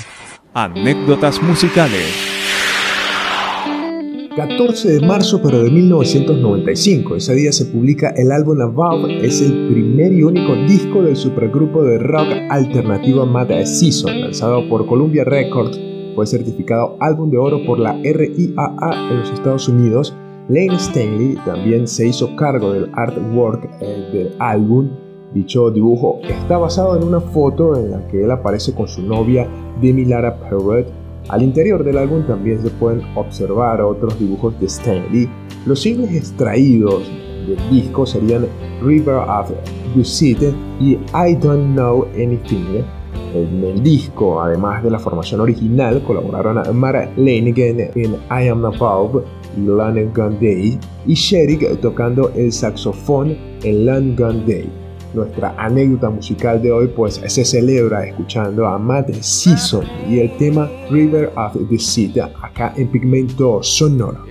anécdotas 0.54 1.42
musicales. 1.42 2.06
14 4.38 4.88
de 4.90 5.06
marzo 5.06 5.42
pero 5.44 5.64
de 5.64 5.70
1995. 5.70 7.18
Ese 7.18 7.36
día 7.36 7.52
se 7.52 7.66
publica 7.66 8.14
el 8.16 8.32
álbum 8.32 8.62
Above. 8.62 9.26
Es 9.26 9.42
el 9.42 9.68
primer 9.68 10.14
y 10.14 10.24
único 10.24 10.56
disco 10.56 11.02
del 11.02 11.18
supergrupo 11.18 11.84
de 11.84 11.98
rock 11.98 12.30
alternativo 12.50 13.26
Mad 13.26 13.50
Season, 13.66 14.22
lanzado 14.22 14.70
por 14.70 14.88
Columbia 14.88 15.26
Records. 15.26 15.78
Fue 16.16 16.26
certificado 16.26 16.96
álbum 17.02 17.30
de 17.30 17.38
oro 17.38 17.66
por 17.66 17.80
la 17.80 17.94
RIAA 17.94 19.10
en 19.12 19.20
los 19.20 19.30
Estados 19.32 19.68
Unidos. 19.68 20.16
Lane 20.50 20.76
Stanley 20.76 21.38
también 21.46 21.88
se 21.88 22.08
hizo 22.08 22.36
cargo 22.36 22.72
del 22.74 22.90
artwork 22.94 23.70
eh, 23.82 24.10
del 24.14 24.36
álbum. 24.40 24.90
Dicho 25.34 25.70
dibujo 25.72 26.20
está 26.24 26.58
basado 26.58 26.96
en 26.98 27.04
una 27.04 27.20
foto 27.20 27.76
en 27.76 27.92
la 27.92 28.08
que 28.08 28.24
él 28.24 28.32
aparece 28.32 28.74
con 28.74 28.88
su 28.88 29.02
novia 29.02 29.48
Demi 29.82 30.06
Lara 30.06 30.38
Perrott 30.38 30.88
al 31.30 31.44
interior 31.44 31.84
del 31.84 31.98
álbum 31.98 32.26
también 32.26 32.62
se 32.62 32.70
pueden 32.70 33.02
observar 33.16 33.82
otros 33.82 34.18
dibujos 34.18 34.58
de 34.62 34.68
Stanley. 34.68 35.30
Los 35.66 35.82
singles 35.82 36.16
extraídos 36.16 37.04
del 37.46 37.70
disco 37.70 38.06
serían 38.06 38.46
River 38.82 39.16
of 39.16 39.52
Dusit 39.94 40.42
y 40.80 40.94
I 40.94 41.36
Don't 41.42 41.74
Know 41.74 42.08
Anything. 42.16 42.82
En 43.34 43.62
el 43.62 43.84
disco, 43.84 44.42
además 44.42 44.82
de 44.84 44.90
la 44.90 45.00
formación 45.00 45.42
original, 45.42 46.02
colaboraron 46.04 46.62
Mara 46.78 47.12
Lanigan 47.18 47.82
en 47.94 48.14
I 48.32 48.48
Am 48.48 48.64
Above 48.64 49.16
Land 49.16 49.37
Gun 49.66 50.40
Day 50.40 50.80
y 51.06 51.14
Sherik 51.14 51.82
tocando 51.82 52.32
el 52.36 52.52
saxofón 52.52 53.38
en 53.64 54.16
Gun 54.16 54.46
Day. 54.46 54.70
Nuestra 55.14 55.56
anécdota 55.58 56.10
musical 56.10 56.62
de 56.62 56.72
hoy 56.72 56.88
pues 56.88 57.22
se 57.26 57.46
celebra 57.46 58.06
escuchando 58.06 58.68
a 58.68 58.78
Matt 58.78 59.12
Season 59.22 59.86
y 60.10 60.20
el 60.20 60.38
tema 60.38 60.70
River 60.92 61.32
of 61.36 61.58
the 61.70 61.80
Sea 61.80 62.32
acá 62.44 62.74
en 62.76 62.90
Pigmento 62.90 63.64
Sonoro. 63.64 64.26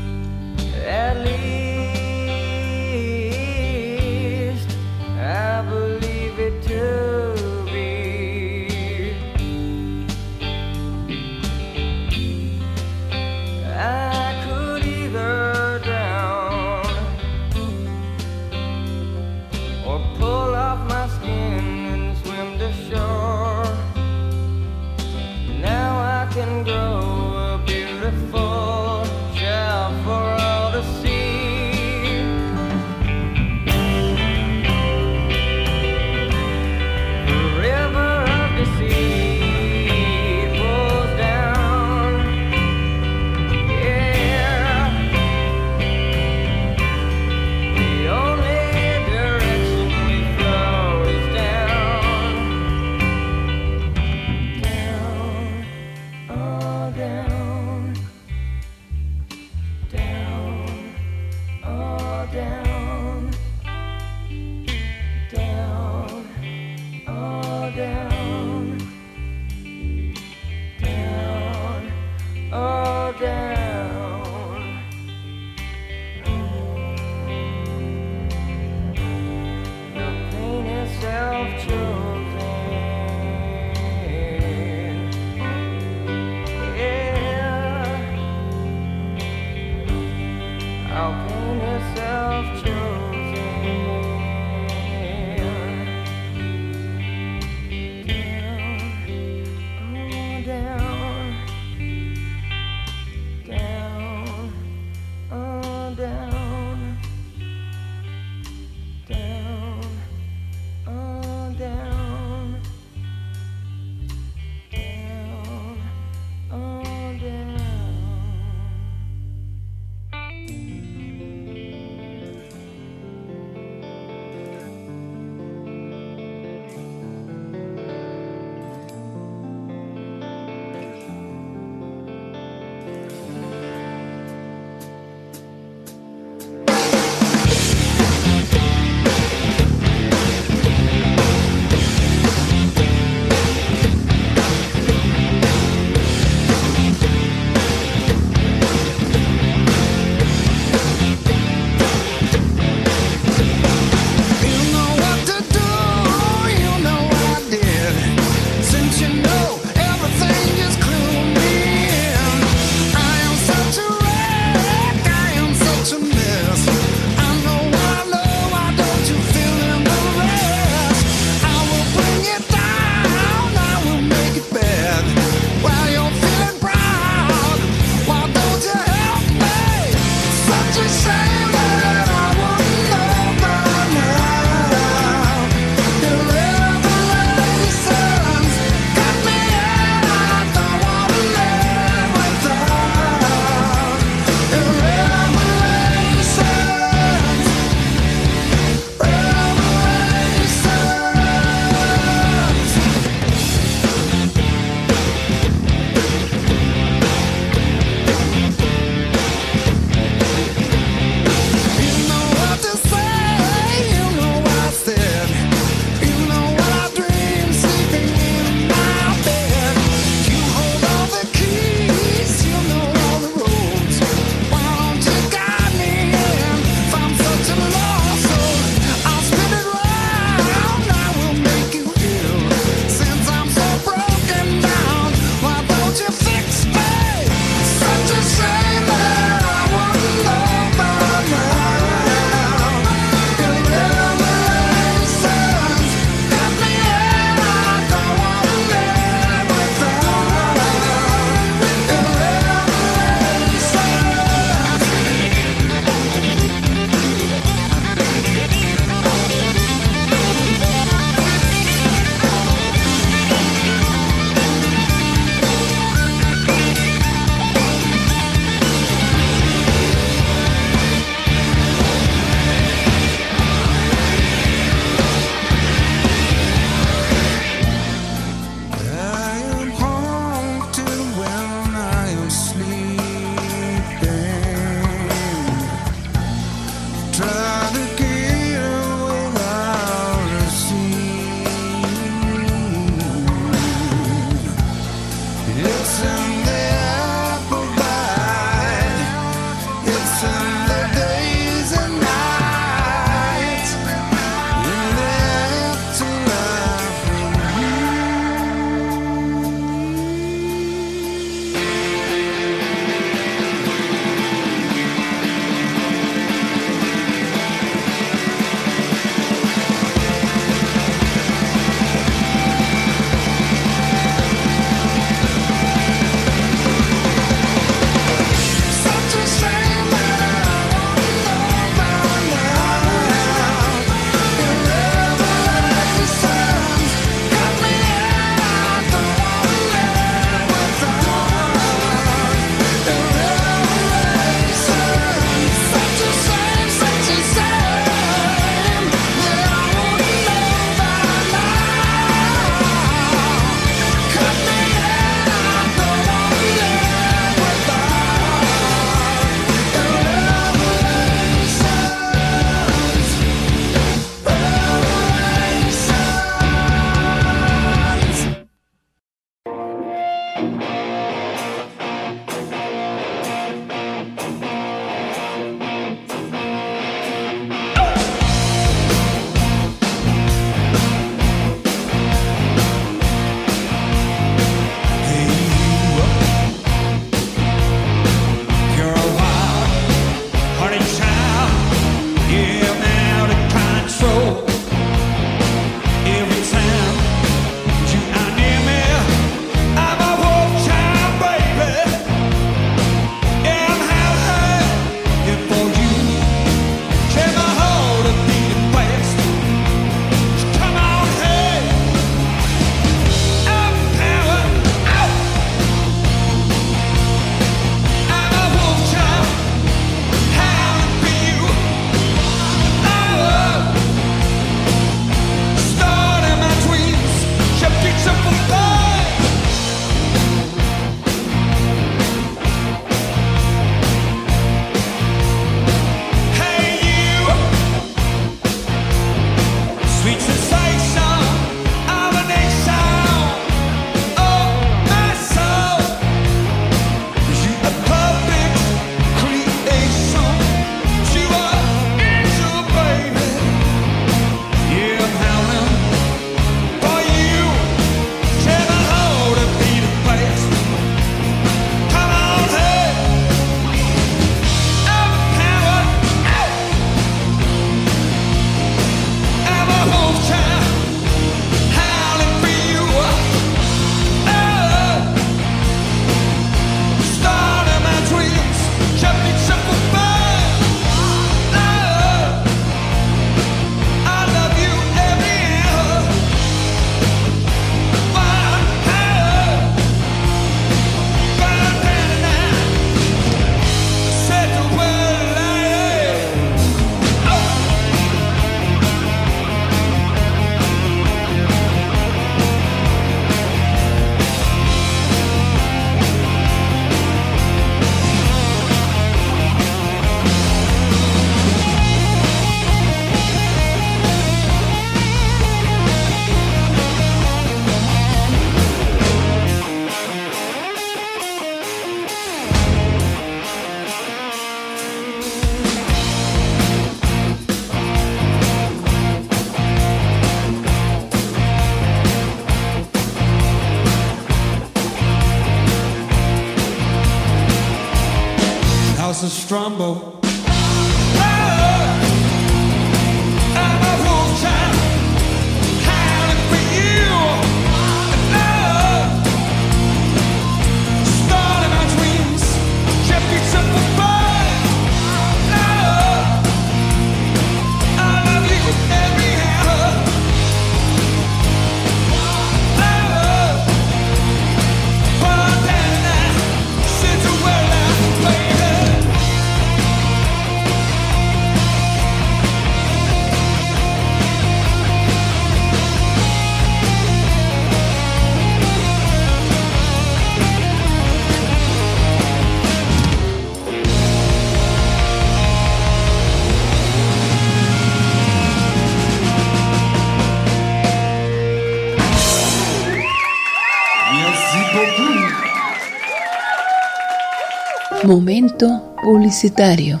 Momento 598.04 598.96
publicitario. 599.00 600.00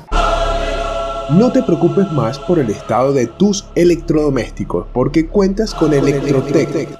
No 1.30 1.52
te 1.52 1.62
preocupes 1.62 2.10
más 2.10 2.36
por 2.36 2.58
el 2.58 2.68
estado 2.68 3.12
de 3.12 3.28
tus 3.28 3.64
electrodomésticos, 3.76 4.88
porque 4.92 5.28
cuentas 5.28 5.72
con 5.72 5.94
Electrotec. 5.94 6.98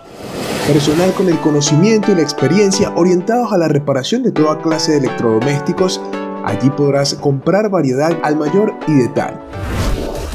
Personal 0.69 1.13
con 1.15 1.29
el 1.29 1.41
conocimiento 1.41 2.13
y 2.13 2.15
la 2.15 2.23
experiencia 2.23 2.93
orientados 2.95 3.53
a 3.53 3.59
la 3.59 3.67
reparación 3.67 4.23
de 4.23 4.31
toda 4.31 4.63
clase 4.63 4.93
de 4.93 4.99
electrodomésticos. 4.99 6.01
Allí 6.45 6.71
podrás 6.71 7.15
comprar 7.15 7.69
variedad 7.69 8.17
al 8.23 8.37
mayor 8.37 8.73
y 8.87 8.93
de 8.93 9.09
tal. 9.09 9.41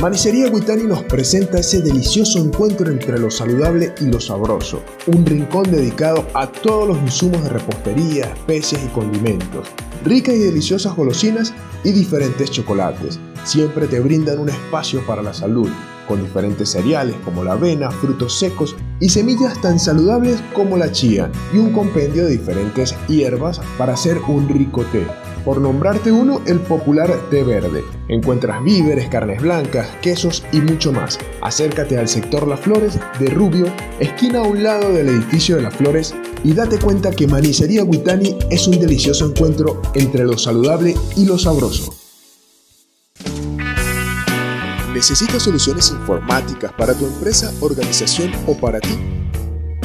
Manicería 0.00 0.48
Guitani 0.48 0.84
nos 0.84 1.02
presenta 1.02 1.58
ese 1.58 1.82
delicioso 1.82 2.38
encuentro 2.38 2.90
entre 2.90 3.18
lo 3.18 3.30
saludable 3.30 3.94
y 4.00 4.06
lo 4.06 4.18
sabroso, 4.18 4.82
un 5.08 5.26
rincón 5.26 5.70
dedicado 5.70 6.26
a 6.32 6.50
todos 6.50 6.88
los 6.88 6.98
insumos 7.02 7.42
de 7.44 7.50
repostería, 7.50 8.24
especias 8.24 8.82
y 8.82 8.88
condimentos, 8.88 9.68
ricas 10.02 10.36
y 10.36 10.38
deliciosas 10.38 10.96
golosinas 10.96 11.52
y 11.84 11.92
diferentes 11.92 12.50
chocolates. 12.50 13.18
Siempre 13.44 13.88
te 13.88 14.00
brindan 14.00 14.38
un 14.38 14.48
espacio 14.48 15.04
para 15.06 15.20
la 15.20 15.34
salud, 15.34 15.68
con 16.08 16.22
diferentes 16.22 16.70
cereales 16.70 17.16
como 17.22 17.44
la 17.44 17.52
avena, 17.52 17.90
frutos 17.90 18.38
secos 18.38 18.76
y 19.00 19.10
semillas 19.10 19.60
tan 19.60 19.78
saludables 19.78 20.42
como 20.54 20.78
la 20.78 20.90
chía, 20.90 21.30
y 21.52 21.58
un 21.58 21.72
compendio 21.74 22.24
de 22.24 22.32
diferentes 22.32 22.94
hierbas 23.06 23.60
para 23.76 23.92
hacer 23.92 24.16
un 24.28 24.48
rico 24.48 24.82
té. 24.92 25.06
Por 25.44 25.58
nombrarte 25.58 26.12
uno, 26.12 26.42
el 26.46 26.60
popular 26.60 27.10
té 27.30 27.42
verde. 27.42 27.82
Encuentras 28.08 28.62
víveres, 28.62 29.08
carnes 29.08 29.40
blancas, 29.40 29.88
quesos 30.02 30.44
y 30.52 30.60
mucho 30.60 30.92
más. 30.92 31.18
Acércate 31.40 31.96
al 31.96 32.08
sector 32.08 32.46
Las 32.46 32.60
Flores 32.60 32.98
de 33.18 33.26
Rubio, 33.30 33.66
esquina 34.00 34.40
a 34.40 34.42
un 34.42 34.62
lado 34.62 34.92
del 34.92 35.08
edificio 35.08 35.56
de 35.56 35.62
Las 35.62 35.74
Flores, 35.74 36.14
y 36.44 36.52
date 36.52 36.78
cuenta 36.78 37.10
que 37.10 37.26
Manicería 37.26 37.84
Guitani 37.84 38.36
es 38.50 38.66
un 38.68 38.78
delicioso 38.78 39.26
encuentro 39.26 39.80
entre 39.94 40.24
lo 40.24 40.36
saludable 40.36 40.94
y 41.16 41.24
lo 41.24 41.38
sabroso. 41.38 41.94
¿Necesitas 44.92 45.42
soluciones 45.42 45.90
informáticas 45.90 46.72
para 46.74 46.92
tu 46.92 47.06
empresa, 47.06 47.50
organización 47.60 48.32
o 48.46 48.54
para 48.54 48.80
ti? 48.80 49.19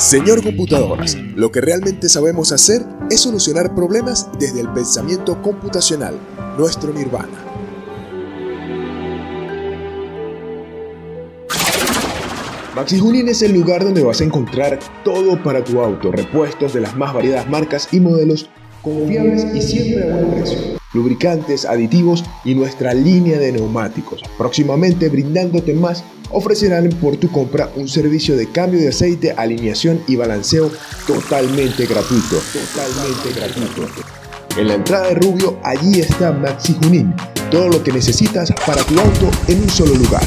Señor 0.00 0.42
Computadoras, 0.42 1.14
lo 1.36 1.52
que 1.52 1.60
realmente 1.60 2.08
sabemos 2.08 2.52
hacer 2.52 2.82
es 3.10 3.20
solucionar 3.20 3.74
problemas 3.74 4.30
desde 4.38 4.62
el 4.62 4.72
pensamiento 4.72 5.42
computacional, 5.42 6.14
nuestro 6.56 6.90
nirvana. 6.94 7.28
Maxi 12.74 12.98
Junín 12.98 13.28
es 13.28 13.42
el 13.42 13.52
lugar 13.52 13.84
donde 13.84 14.02
vas 14.02 14.22
a 14.22 14.24
encontrar 14.24 14.78
todo 15.04 15.40
para 15.42 15.62
tu 15.62 15.82
auto, 15.82 16.10
repuestos 16.10 16.72
de 16.72 16.80
las 16.80 16.96
más 16.96 17.12
variadas 17.12 17.46
marcas 17.50 17.86
y 17.92 18.00
modelos 18.00 18.48
confiables 18.80 19.54
y 19.54 19.60
siempre 19.60 20.10
a 20.10 20.16
buen 20.16 20.30
precio. 20.30 20.58
Lubricantes, 20.94 21.66
aditivos 21.66 22.24
y 22.46 22.54
nuestra 22.54 22.94
línea 22.94 23.38
de 23.38 23.52
neumáticos. 23.52 24.22
Próximamente 24.38 25.10
brindándote 25.10 25.74
más, 25.74 26.04
ofrecerán 26.30 26.88
por 27.00 27.16
tu 27.16 27.30
compra 27.30 27.70
un 27.76 27.88
servicio 27.88 28.36
de 28.36 28.50
cambio 28.50 28.80
de 28.80 28.88
aceite, 28.88 29.32
alineación 29.36 30.02
y 30.06 30.16
balanceo 30.16 30.70
totalmente 31.06 31.86
gratuito. 31.86 32.40
Totalmente 32.52 33.32
gratuito. 33.34 33.86
En 34.56 34.68
la 34.68 34.74
entrada 34.74 35.08
de 35.08 35.14
Rubio, 35.14 35.58
allí 35.62 36.00
está 36.00 36.32
Maxi 36.32 36.76
Junín. 36.82 37.14
Todo 37.50 37.68
lo 37.68 37.82
que 37.82 37.92
necesitas 37.92 38.52
para 38.66 38.82
tu 38.82 38.98
auto 38.98 39.30
en 39.48 39.62
un 39.62 39.70
solo 39.70 39.94
lugar. 39.94 40.26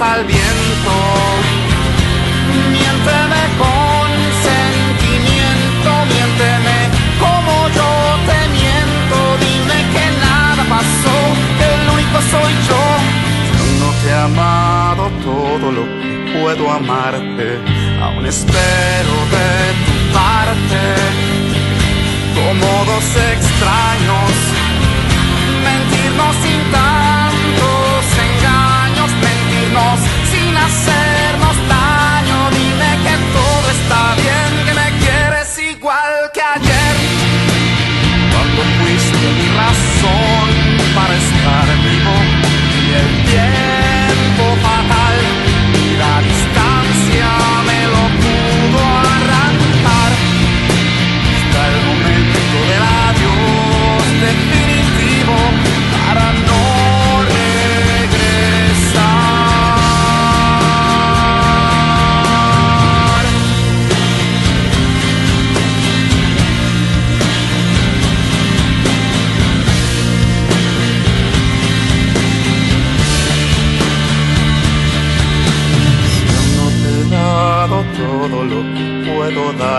al 0.00 0.24
viento. 0.24 0.94
Miénteme 2.72 3.42
con 3.62 4.08
sentimiento, 4.50 5.90
miénteme 6.10 6.78
como 7.20 7.68
yo 7.68 7.90
te 8.26 8.40
miento. 8.58 9.18
Dime 9.38 9.78
que 9.94 10.06
nada 10.20 10.64
pasó, 10.68 11.16
que 11.58 11.66
el 11.74 11.90
único 11.90 12.18
soy 12.32 12.52
yo. 12.68 12.84
Yo 13.58 13.66
no 13.84 13.92
te 14.02 14.08
he 14.08 14.14
amado 14.14 15.10
todo 15.22 15.70
lo 15.70 15.84
que 16.00 16.38
puedo 16.40 16.72
amarte, 16.72 17.60
aún 18.02 18.26
espero 18.26 19.14
de 19.34 19.48
tu 19.86 19.94
parte. 20.12 20.82
Como 22.34 22.84
dos 22.84 23.06
extraños, 23.32 24.32
mentirnos 25.62 26.34
sin 26.42 26.72
tal. 26.72 26.93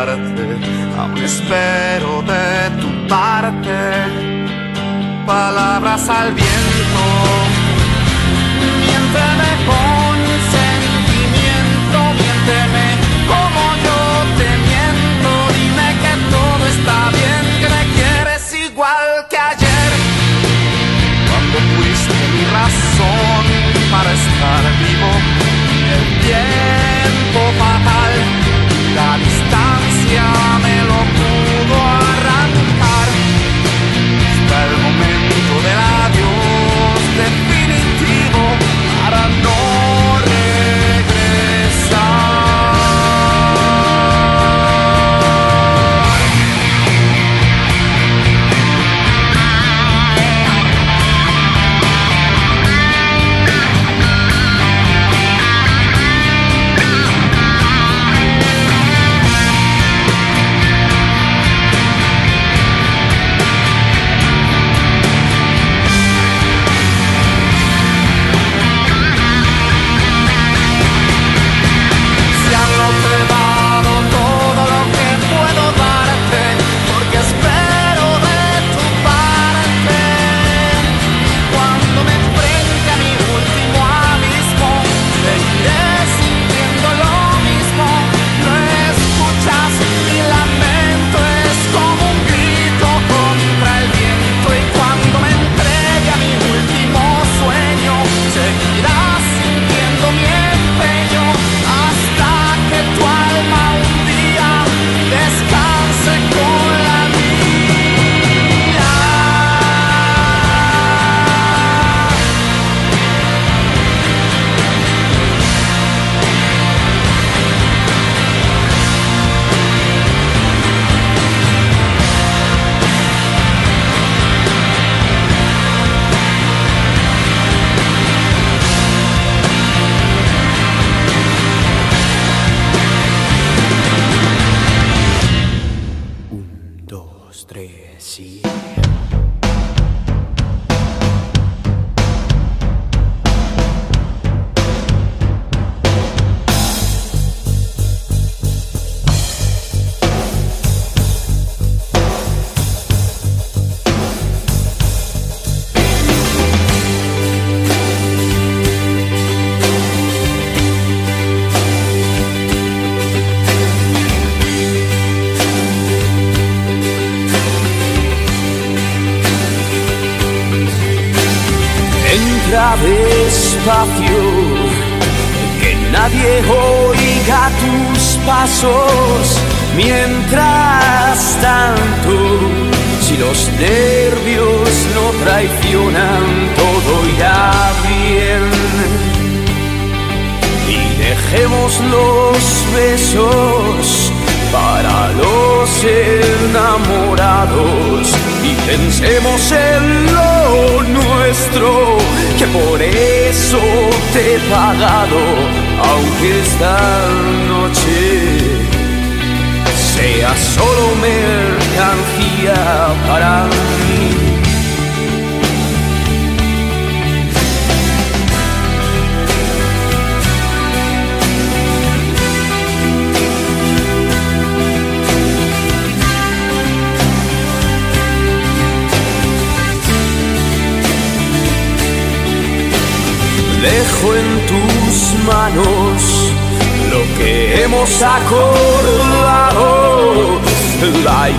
aún 0.10 1.18
espero 1.18 2.22
de 2.22 2.82
tu 2.82 3.07
parte 3.07 3.72
palabras 5.26 6.07
al 6.10 6.32
viento, 6.34 7.06
miénteme 8.86 9.52
con 9.65 10.15
sentimiento, 10.53 11.98
miénteme 12.22 12.86
como 13.32 13.61
yo 13.86 13.99
te 14.38 14.49
miento, 14.68 15.32
dime 15.57 15.88
que 16.03 16.14
todo 16.30 16.64
está 16.68 17.10
bien, 17.10 17.44
que 17.61 17.69
me 17.76 17.84
quieres 17.95 18.53
igual 18.53 19.26
que 19.27 19.38
ayer, 19.38 19.91
cuando 21.30 21.57
fuiste 21.76 22.14
mi 22.34 22.44
razón 22.53 23.44
para 23.91 24.14
estar. 24.14 24.74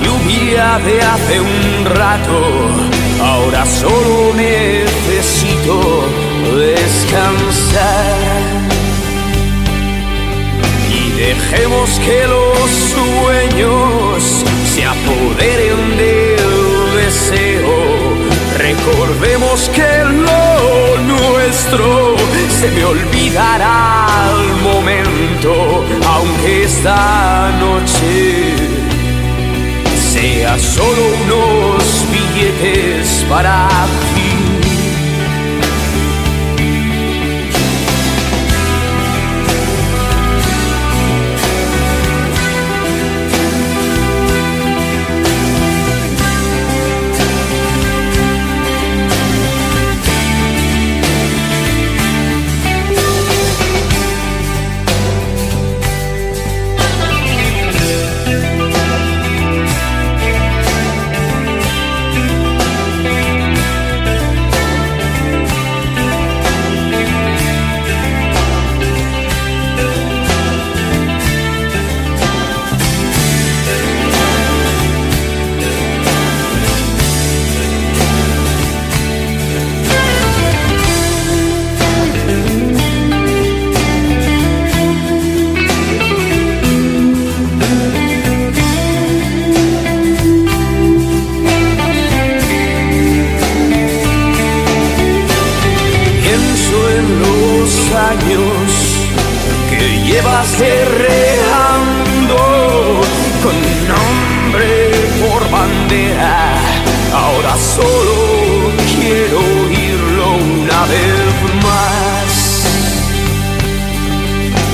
Lluvia 0.07 0.79
de 0.87 1.03
hace 1.03 1.41
un 1.41 1.85
rato, 1.85 2.39
ahora 3.23 3.67
solo 3.67 4.35
necesito 4.35 5.77
descansar. 6.57 8.17
Y 10.99 11.11
dejemos 11.25 11.89
que 12.07 12.19
los 12.35 12.71
sueños 12.95 14.45
se 14.73 14.85
apoderen 14.85 15.81
del 16.03 17.05
deseo. 17.05 17.77
Recordemos 18.59 19.71
que 19.77 19.91
lo 20.27 20.99
nuestro 21.15 22.17
se 22.61 22.71
me 22.71 22.85
olvidará 22.85 24.07
al 24.29 24.57
momento, 24.63 25.85
aunque 26.07 26.65
esta 26.65 27.51
noche 27.61 28.66
sea 30.17 30.59
solo 30.59 31.03
unos 31.25 32.07
billetes 32.11 33.27
para 33.29 33.69
llevas 100.27 100.59
guerreando 100.59 102.37
con 103.43 103.57
nombre 103.89 104.71
por 105.21 105.51
bandera. 105.51 106.57
Ahora 107.15 107.57
solo 107.57 108.73
quiero 108.95 109.39
oírlo 109.39 110.27
una 110.35 110.87
vez 110.87 111.35
más. 111.63 112.31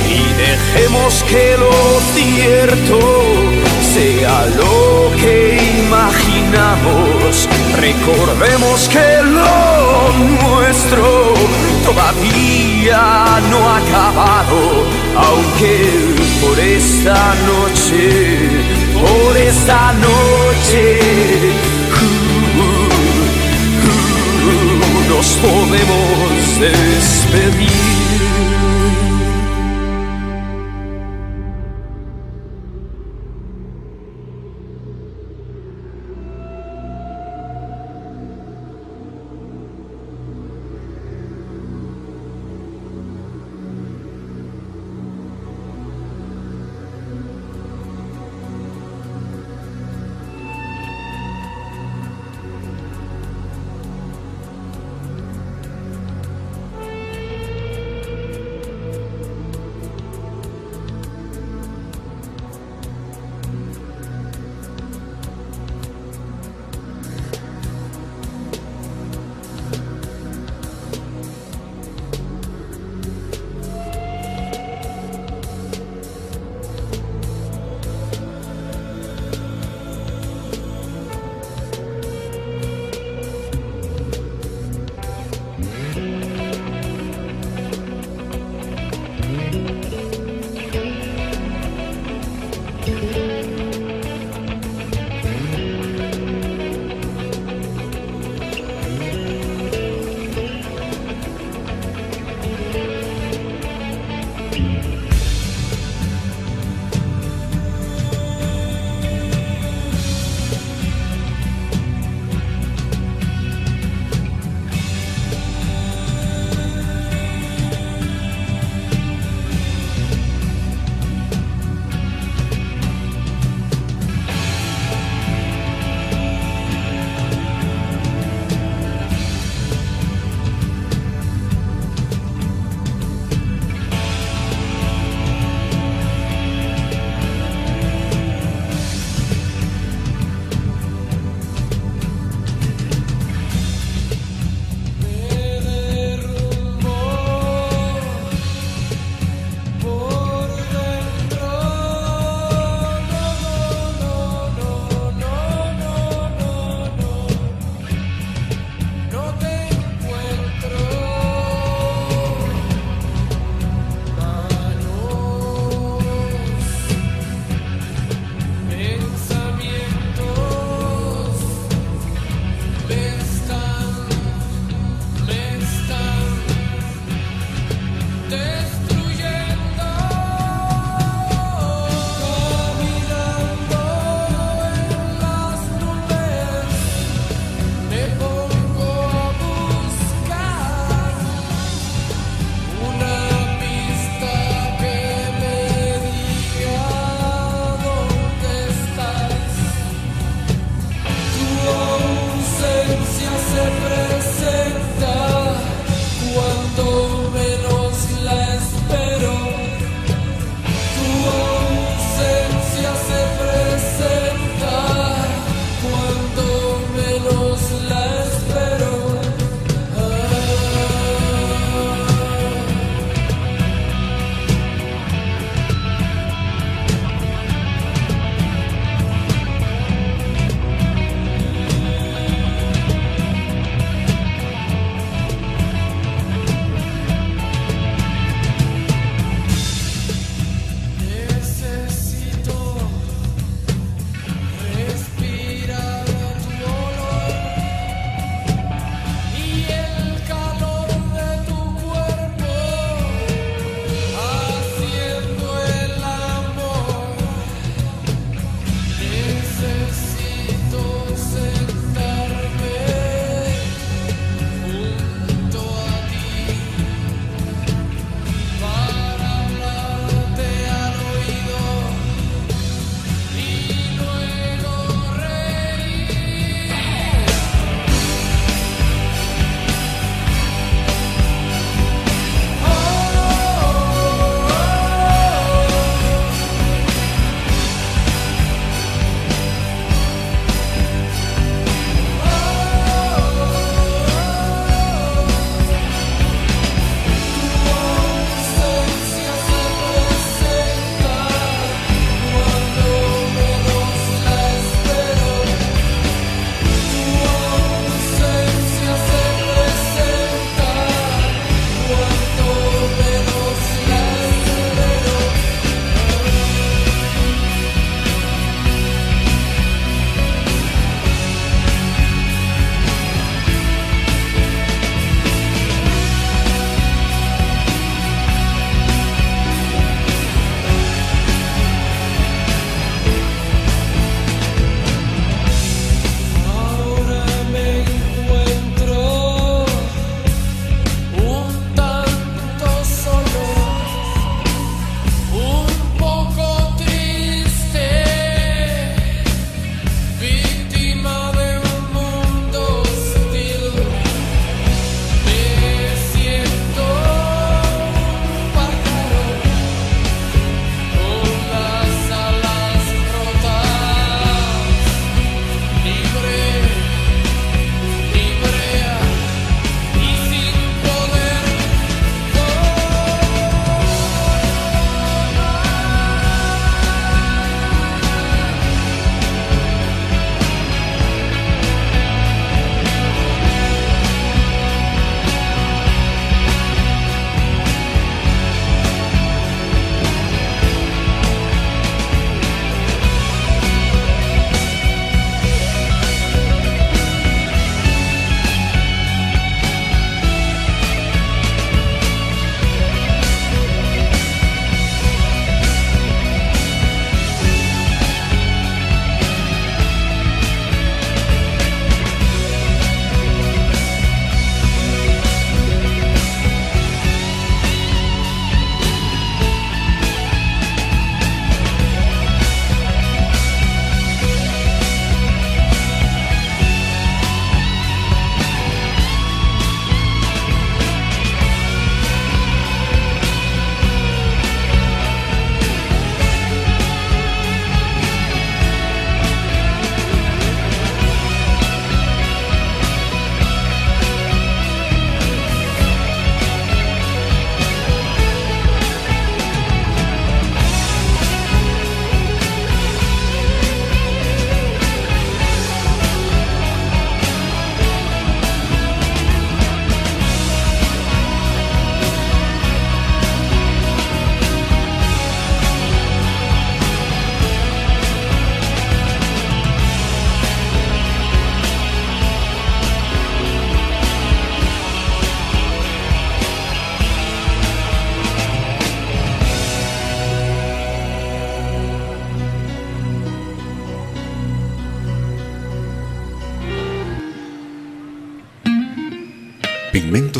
Y 0.08 0.22
dejemos 0.34 1.22
que 1.24 1.56
lo 1.58 1.72
cierto 2.14 2.98
sea 3.94 4.46
lo 4.56 5.10
que 5.16 5.36
imaginamos. 5.86 7.48
Recordemos 7.76 8.88
que 8.88 9.22
lo 9.22 10.12
nuestro 10.42 11.34
todavía 11.84 13.40
no 13.50 13.58
ha 13.68 13.76
acabado, 13.78 14.58
aunque 15.16 16.14
por 16.40 16.58
esta 16.58 17.34
noche, 17.46 18.64
por 18.94 19.36
esta 19.36 19.92
noche, 19.94 20.98
uh, 21.92 22.64
uh, 23.88 25.14
nos 25.14 25.26
podemos 25.36 26.60
despedir. 26.60 28.01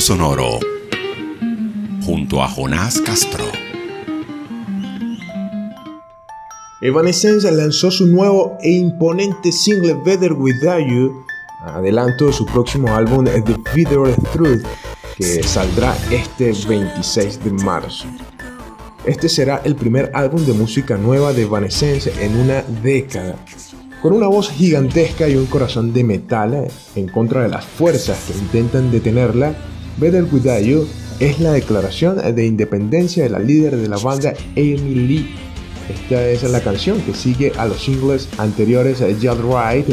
Sonoro 0.03 0.59
junto 2.05 2.43
a 2.43 2.49
Jonás 2.49 3.01
Castro. 3.03 3.45
Evanescence 6.81 7.49
lanzó 7.53 7.93
su 7.93 8.09
nuevo 8.09 8.59
e 8.63 8.73
imponente 8.73 9.53
single 9.53 9.95
Better 10.05 10.33
Without 10.33 10.89
You, 10.89 11.25
adelanto 11.61 12.27
de 12.27 12.33
su 12.33 12.45
próximo 12.47 12.93
álbum 12.93 13.27
The 13.27 13.57
Bitter 13.73 14.17
Truth, 14.33 14.65
que 15.17 15.41
saldrá 15.45 15.97
este 16.11 16.53
26 16.67 17.45
de 17.45 17.51
marzo. 17.53 18.09
Este 19.07 19.29
será 19.29 19.63
el 19.65 19.77
primer 19.77 20.11
álbum 20.15 20.45
de 20.45 20.53
música 20.53 20.97
nueva 20.97 21.33
de 21.33 21.43
Evanescence 21.43 22.13
en 22.21 22.39
una 22.39 22.63
década. 22.83 23.37
Con 24.03 24.15
una 24.15 24.27
voz 24.27 24.51
gigantesca 24.51 25.29
y 25.29 25.37
un 25.37 25.47
corazón 25.47 25.93
de 25.93 26.03
metal 26.03 26.67
en 26.97 27.07
contra 27.07 27.45
de 27.45 27.51
las 27.51 27.65
fuerzas 27.65 28.19
que 28.27 28.37
intentan 28.37 28.91
detenerla, 28.91 29.55
Better 29.99 30.25
Without 30.31 30.63
You 30.63 30.87
es 31.21 31.39
la 31.39 31.53
declaración 31.53 32.17
de 32.17 32.47
independencia 32.47 33.23
de 33.23 33.31
la 33.31 33.39
líder 33.39 33.77
de 33.77 33.89
la 33.89 33.97
banda 33.99 34.35
Amy 34.57 34.95
Lee. 34.95 35.35
Esta 35.89 36.27
es 36.29 36.43
la 36.45 36.61
canción 36.61 37.01
que 37.03 37.15
sigue 37.15 37.53
a 37.57 37.67
los 37.67 37.83
singles 37.85 38.29
anteriores 38.39 38.99
Just 38.99 39.41
Right, 39.43 39.87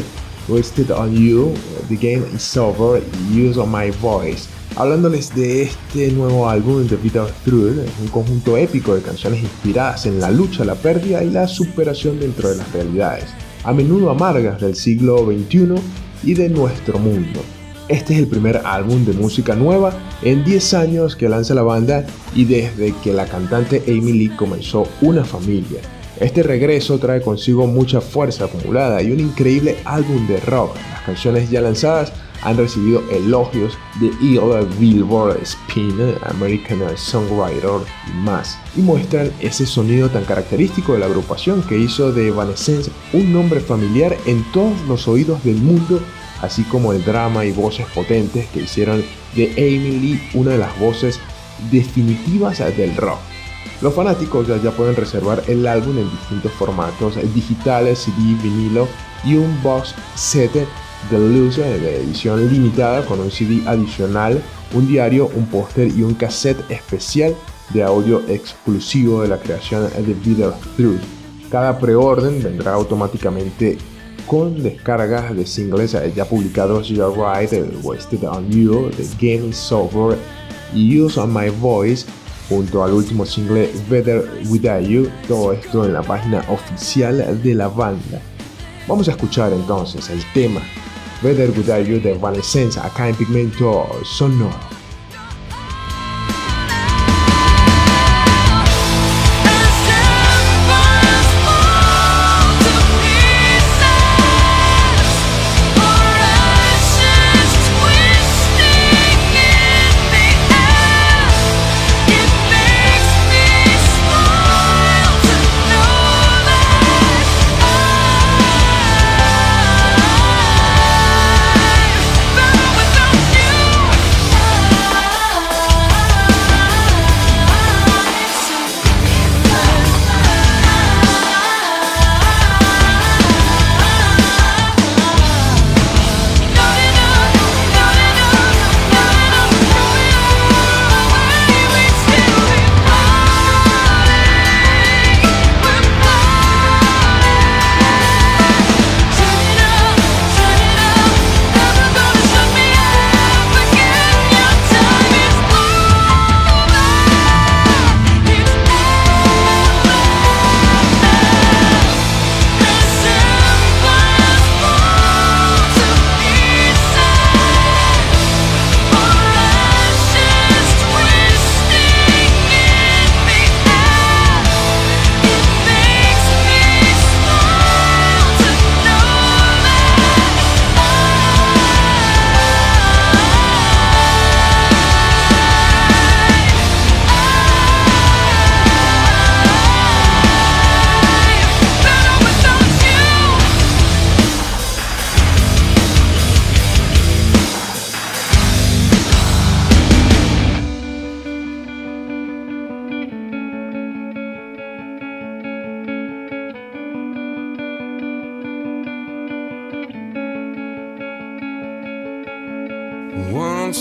Wasted 0.48 0.92
on 0.92 1.14
You, 1.14 1.54
The 1.90 1.96
Game 1.96 2.26
Is 2.36 2.58
Over 2.58 3.04
y 3.32 3.48
Use 3.48 3.60
of 3.60 3.68
My 3.68 3.92
Voice. 4.02 4.48
Hablándoles 4.76 5.36
de 5.36 5.64
este 5.64 6.12
nuevo 6.12 6.48
álbum 6.48 6.88
The 6.88 6.96
Beat 6.96 7.32
un 7.46 8.08
conjunto 8.12 8.56
épico 8.56 8.96
de 8.96 9.02
canciones 9.02 9.44
inspiradas 9.44 10.06
en 10.06 10.20
la 10.20 10.32
lucha, 10.32 10.64
la 10.64 10.76
pérdida 10.76 11.24
y 11.24 11.32
la 11.32 11.48
superación 11.48 12.20
dentro 12.20 12.50
de 12.50 12.58
las 12.58 12.72
realidades, 12.72 13.26
a 13.64 13.74
menudo 13.74 14.10
amargas 14.10 14.62
del 14.62 14.76
siglo 14.76 15.26
XXI 15.26 15.76
y 16.24 16.34
de 16.34 16.50
nuestro 16.50 16.98
mundo. 16.98 17.42
Este 17.90 18.14
es 18.14 18.20
el 18.20 18.28
primer 18.28 18.62
álbum 18.66 19.04
de 19.04 19.14
música 19.14 19.56
nueva 19.56 19.92
en 20.22 20.44
10 20.44 20.76
años 20.76 21.16
que 21.16 21.28
lanza 21.28 21.56
la 21.56 21.64
banda 21.64 22.06
y 22.36 22.46
desde 22.46 22.94
que 23.04 23.12
la 23.12 23.26
cantante 23.26 23.84
Amy 23.88 24.14
Lee 24.14 24.30
comenzó 24.30 24.88
una 25.02 25.24
familia. 25.26 25.80
Este 26.20 26.44
regreso 26.44 27.00
trae 27.00 27.20
consigo 27.20 27.66
mucha 27.66 28.00
fuerza 28.00 28.46
acumulada 28.46 29.02
y 29.02 29.12
un 29.12 29.20
increíble 29.20 29.78
álbum 29.86 30.28
de 30.28 30.40
rock. 30.42 30.76
Las 30.92 31.02
canciones 31.02 31.50
ya 31.50 31.62
lanzadas 31.62 32.14
han 32.44 32.58
recibido 32.58 33.02
elogios 33.10 33.76
de 34.00 34.10
EL 34.22 34.68
Billboard, 34.80 35.42
Spin, 35.42 36.14
American 36.28 36.80
Songwriter 36.96 37.82
y 38.08 38.18
más, 38.20 38.60
y 38.78 38.82
muestran 38.82 39.32
ese 39.40 39.66
sonido 39.66 40.10
tan 40.10 40.26
característico 40.26 40.94
de 40.94 41.00
la 41.00 41.08
agrupación 41.08 41.64
que 41.64 41.80
hizo 41.80 42.12
de 42.12 42.28
Evanescence 42.28 42.92
un 43.14 43.34
nombre 43.34 43.60
familiar 43.60 44.16
en 44.28 44.44
todos 44.52 44.80
los 44.88 45.08
oídos 45.08 45.44
del 45.44 45.58
mundo 45.58 46.00
así 46.42 46.64
como 46.64 46.94
el 46.94 47.04
drama 47.04 47.46
y 47.46 47.52
voces 47.52 47.86
potentes 47.94 48.48
que 48.48 48.62
hicieron 48.62 49.04
de 49.36 49.52
Amy 49.52 50.00
Lee 50.00 50.30
una 50.34 50.52
de 50.52 50.58
las 50.58 50.78
voces 50.80 51.20
definitivas 51.72 52.60
del 52.60 52.96
rock. 52.96 53.20
Los 53.82 53.94
fanáticos 53.94 54.48
ya, 54.48 54.72
pueden 54.72 54.96
reservar 54.96 55.44
el 55.48 55.66
álbum 55.66 55.98
en 55.98 56.10
distintos 56.10 56.52
formatos 56.52 57.16
digitales, 57.34 58.00
CD, 58.00 58.36
vinilo 58.44 58.88
y 59.24 59.36
un 59.36 59.62
box 59.64 59.96
set 60.16 60.52
de 61.10 61.18
luce 61.18 61.62
de 61.62 62.02
edición 62.04 62.52
limitada 62.52 63.06
con 63.06 63.22
un 63.22 63.32
CD 63.32 63.62
adicional, 63.66 64.42
un 64.74 64.88
diario, 64.88 65.30
un 65.34 65.46
póster 65.46 65.88
y 65.88 66.04
un 66.04 66.14
cassette 66.14 66.60
especial 66.70 67.34
de 67.74 67.84
audio 67.84 68.22
exclusivo 68.28 69.22
de 69.22 69.30
la 69.30 69.38
creación 69.38 69.84
de 69.84 70.14
Bitter 70.14 70.52
Truth. 70.76 71.00
Cada 71.50 71.80
preorden 71.80 72.44
vendrá 72.44 72.74
automáticamente 72.74 73.78
con 74.30 74.62
descargas 74.62 75.36
de 75.36 75.44
singles 75.44 75.98
ya 76.16 76.24
publicados 76.24 76.88
You're 76.88 77.16
Right, 77.16 77.52
Wasted 77.84 78.24
on 78.24 78.48
You, 78.52 78.92
The 78.92 79.04
Game 79.20 79.50
is 79.50 79.72
Over 79.72 80.16
y 80.72 81.02
Use 81.02 81.20
on 81.20 81.34
My 81.34 81.50
Voice 81.50 82.06
junto 82.48 82.84
al 82.84 82.94
último 82.94 83.26
single 83.26 83.72
Better 83.90 84.30
Without 84.48 84.84
You, 84.84 85.10
todo 85.28 85.52
esto 85.52 85.84
en 85.84 85.94
la 85.94 86.04
página 86.04 86.46
oficial 86.48 87.42
de 87.42 87.56
la 87.56 87.70
banda. 87.70 88.22
Vamos 88.88 89.08
a 89.08 89.12
escuchar 89.12 89.52
entonces 89.52 90.08
el 90.12 90.24
tema 90.36 90.62
Better 91.24 91.50
Without 91.50 91.88
You 91.88 92.00
de 92.00 92.12
Evanescence 92.12 92.80
acá 92.80 93.10
en 93.10 93.16
Pigmento 93.16 93.88
Sonoro. 94.04 94.79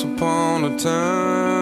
upon 0.02 0.64
a 0.64 0.76
time. 0.76 1.57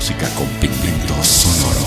Música 0.00 0.26
con 0.34 0.46
pigmento 0.60 1.12
sonoro. 1.22 1.86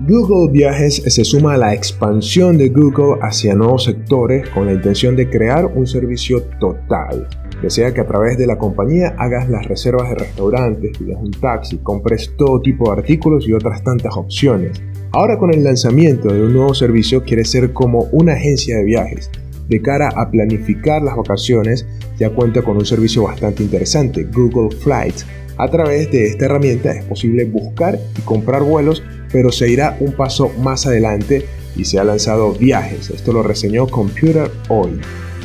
Google 0.00 0.50
Viajes 0.50 0.96
se 1.06 1.24
suma 1.24 1.54
a 1.54 1.58
la 1.58 1.74
expansión 1.74 2.58
de 2.58 2.70
Google 2.70 3.20
hacia 3.22 3.54
nuevos 3.54 3.84
sectores 3.84 4.48
con 4.50 4.66
la 4.66 4.72
intención 4.72 5.14
de 5.14 5.30
crear 5.30 5.66
un 5.66 5.86
servicio 5.86 6.42
total. 6.58 7.28
Desea 7.62 7.94
que 7.94 8.00
a 8.00 8.06
través 8.08 8.36
de 8.36 8.48
la 8.48 8.58
compañía 8.58 9.14
hagas 9.16 9.48
las 9.48 9.64
reservas 9.64 10.08
de 10.08 10.16
restaurantes, 10.16 10.98
pidas 10.98 11.18
un 11.22 11.30
taxi, 11.30 11.78
compres 11.78 12.32
todo 12.36 12.60
tipo 12.60 12.86
de 12.86 13.00
artículos 13.00 13.46
y 13.46 13.52
otras 13.52 13.84
tantas 13.84 14.16
opciones. 14.16 14.82
Ahora 15.12 15.38
con 15.38 15.54
el 15.54 15.62
lanzamiento 15.62 16.34
de 16.34 16.42
un 16.42 16.52
nuevo 16.52 16.74
servicio 16.74 17.22
quiere 17.22 17.44
ser 17.44 17.72
como 17.72 18.08
una 18.10 18.32
agencia 18.32 18.78
de 18.78 18.84
viajes. 18.86 19.30
De 19.68 19.80
cara 19.80 20.08
a 20.08 20.32
planificar 20.32 21.00
las 21.00 21.16
vacaciones, 21.16 21.86
ya 22.18 22.30
cuenta 22.30 22.62
con 22.62 22.76
un 22.76 22.86
servicio 22.86 23.24
bastante 23.24 23.62
interesante, 23.62 24.24
Google 24.24 24.76
Flights. 24.76 25.26
A 25.56 25.68
través 25.68 26.10
de 26.10 26.26
esta 26.26 26.46
herramienta 26.46 26.92
es 26.92 27.04
posible 27.04 27.44
buscar 27.44 27.98
y 28.18 28.22
comprar 28.22 28.62
vuelos, 28.62 29.02
pero 29.32 29.52
se 29.52 29.70
irá 29.70 29.96
un 30.00 30.12
paso 30.12 30.50
más 30.60 30.86
adelante 30.86 31.46
y 31.76 31.84
se 31.84 31.98
ha 31.98 32.04
lanzado 32.04 32.52
viajes. 32.52 33.10
Esto 33.10 33.32
lo 33.32 33.42
reseñó 33.42 33.86
Computer 33.86 34.50
hoy. 34.68 35.00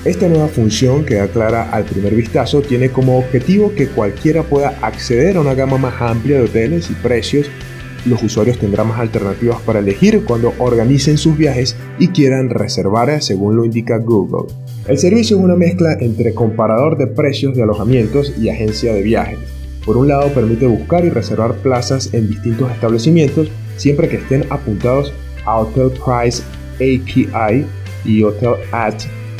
Esta 0.05 0.29
nueva 0.29 0.47
función 0.47 1.05
que 1.05 1.15
da 1.15 1.27
clara 1.27 1.69
al 1.71 1.83
primer 1.83 2.15
vistazo 2.15 2.61
tiene 2.61 2.89
como 2.89 3.19
objetivo 3.19 3.73
que 3.75 3.87
cualquiera 3.87 4.43
pueda 4.43 4.69
acceder 4.81 5.35
a 5.35 5.41
una 5.41 5.55
gama 5.55 5.77
más 5.77 6.01
amplia 6.01 6.37
de 6.37 6.43
hoteles 6.43 6.89
y 6.89 6.93
precios. 6.93 7.47
Los 8.05 8.23
usuarios 8.23 8.57
tendrán 8.57 8.87
más 8.87 8.99
alternativas 8.99 9.59
para 9.61 9.79
elegir 9.79 10.23
cuando 10.23 10.53
organicen 10.57 11.17
sus 11.17 11.37
viajes 11.37 11.75
y 11.99 12.07
quieran 12.07 12.49
reservar 12.49 13.21
según 13.21 13.57
lo 13.57 13.65
indica 13.65 13.97
Google. 13.97 14.53
El 14.89 14.97
servicio 14.97 15.37
es 15.37 15.43
una 15.43 15.55
mezcla 15.55 15.95
entre 15.99 16.33
comparador 16.33 16.97
de 16.97 17.05
precios 17.05 17.55
de 17.55 17.61
alojamientos 17.61 18.33
y 18.39 18.49
agencia 18.49 18.91
de 18.91 19.03
viajes. 19.03 19.37
Por 19.85 19.97
un 19.97 20.07
lado 20.07 20.33
permite 20.33 20.65
buscar 20.65 21.05
y 21.05 21.11
reservar 21.11 21.53
plazas 21.57 22.11
en 22.11 22.27
distintos 22.27 22.71
establecimientos 22.71 23.51
siempre 23.77 24.09
que 24.09 24.15
estén 24.15 24.45
apuntados 24.49 25.13
a 25.45 25.59
Hotel 25.59 25.91
Price 25.91 26.41
API 26.77 27.67
y 28.03 28.23
Hotel 28.23 28.55
At, 28.71 28.95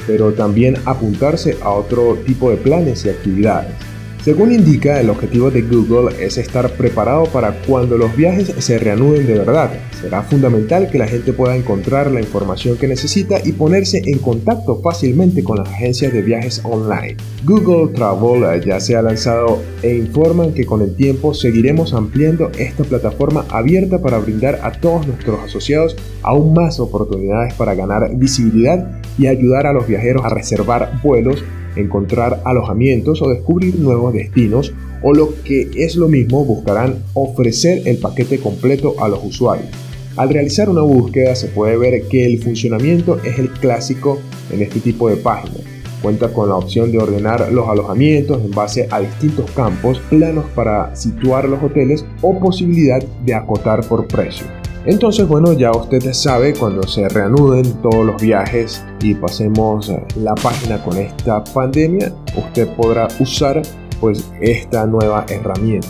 pero 0.06 0.32
también 0.34 0.76
apuntarse 0.86 1.58
a 1.64 1.72
otro 1.72 2.16
tipo 2.28 2.52
de 2.52 2.58
planes 2.58 3.04
y 3.06 3.10
actividades. 3.10 3.89
Según 4.24 4.52
indica, 4.52 5.00
el 5.00 5.10
objetivo 5.10 5.50
de 5.50 5.62
Google 5.62 6.14
es 6.24 6.38
estar 6.38 6.70
preparado 6.74 7.24
para 7.26 7.54
cuando 7.62 7.98
los 7.98 8.14
viajes 8.18 8.54
se 8.58 8.78
reanuden 8.78 9.26
de 9.26 9.38
verdad. 9.38 9.72
Será 10.02 10.24
fundamental 10.24 10.90
que 10.92 10.98
la 10.98 11.08
gente 11.08 11.32
pueda 11.32 11.56
encontrar 11.56 12.12
la 12.12 12.20
información 12.20 12.78
que 12.78 12.90
necesita 12.90 13.40
y 13.44 13.54
ponerse 13.54 14.02
en 14.06 14.20
contacto 14.20 14.82
fácilmente 14.82 15.42
con 15.42 15.58
las 15.58 15.70
agencias 15.70 16.12
de 16.12 16.22
viajes 16.22 16.62
online. 16.66 17.16
Google 17.46 17.94
Travel 17.94 18.62
ya 18.66 18.82
se 18.82 18.98
ha 18.98 19.02
lanzado 19.02 19.62
e 19.82 19.96
informan 19.96 20.54
que 20.54 20.66
con 20.66 20.82
el 20.82 20.96
tiempo 20.96 21.34
seguiremos 21.34 21.94
ampliando 21.94 22.52
esta 22.58 22.84
plataforma 22.84 23.46
abierta 23.50 24.02
para 24.02 24.20
brindar 24.20 24.60
a 24.64 24.74
todos 24.74 25.08
nuestros 25.08 25.40
asociados 25.40 25.96
aún 26.24 26.54
más 26.54 26.82
oportunidades 26.82 27.54
para 27.54 27.74
ganar 27.74 28.10
visibilidad 28.18 29.00
y 29.18 29.28
ayudar 29.28 29.66
a 29.66 29.74
los 29.74 29.88
viajeros 29.88 30.26
a 30.26 30.30
reservar 30.30 31.00
vuelos 31.02 31.42
encontrar 31.76 32.42
alojamientos 32.46 33.22
o 33.22 33.30
descubrir 33.30 33.80
nuevos 33.80 34.14
destinos 34.14 34.74
o 35.02 35.14
lo 35.14 35.34
que 35.44 35.70
es 35.76 35.96
lo 35.96 36.08
mismo 36.08 36.44
buscarán 36.46 37.04
ofrecer 37.14 37.88
el 37.88 37.98
paquete 37.98 38.40
completo 38.40 38.96
a 39.00 39.08
los 39.08 39.24
usuarios. 39.24 39.70
Al 40.16 40.30
realizar 40.30 40.70
una 40.70 40.82
búsqueda 40.82 41.36
se 41.36 41.48
puede 41.48 41.78
ver 41.78 42.08
que 42.10 42.26
el 42.26 42.42
funcionamiento 42.44 43.20
es 43.24 43.40
el 43.40 43.50
clásico 43.50 44.20
en 44.52 44.62
este 44.62 44.80
tipo 44.80 45.10
de 45.10 45.16
páginas. 45.16 45.62
Cuenta 46.02 46.34
con 46.34 46.50
la 46.50 46.56
opción 46.56 46.92
de 46.92 46.98
ordenar 46.98 47.52
los 47.52 47.68
alojamientos 47.68 48.42
en 48.44 48.52
base 48.52 48.88
a 48.90 49.00
distintos 49.00 49.50
campos, 49.52 50.02
planos 50.10 50.46
para 50.56 50.96
situar 50.96 51.48
los 51.48 51.62
hoteles 51.62 52.06
o 52.22 52.40
posibilidad 52.40 53.02
de 53.26 53.34
acotar 53.34 53.86
por 53.88 54.08
precio. 54.08 54.59
Entonces, 54.86 55.28
bueno, 55.28 55.54
ya 55.54 55.72
usted 55.72 56.14
sabe 56.14 56.54
cuando 56.54 56.84
se 56.84 57.08
reanuden 57.10 57.74
todos 57.82 58.06
los 58.06 58.22
viajes 58.22 58.84
y 59.02 59.14
pasemos 59.14 59.92
la 60.16 60.36
página 60.36 60.82
con 60.84 60.98
esta 60.98 61.44
pandemia, 61.44 62.14
usted 62.38 62.68
podrá 62.76 63.08
usar 63.20 63.62
pues 64.00 64.30
esta 64.42 64.86
nueva 64.86 65.26
herramienta. 65.28 65.88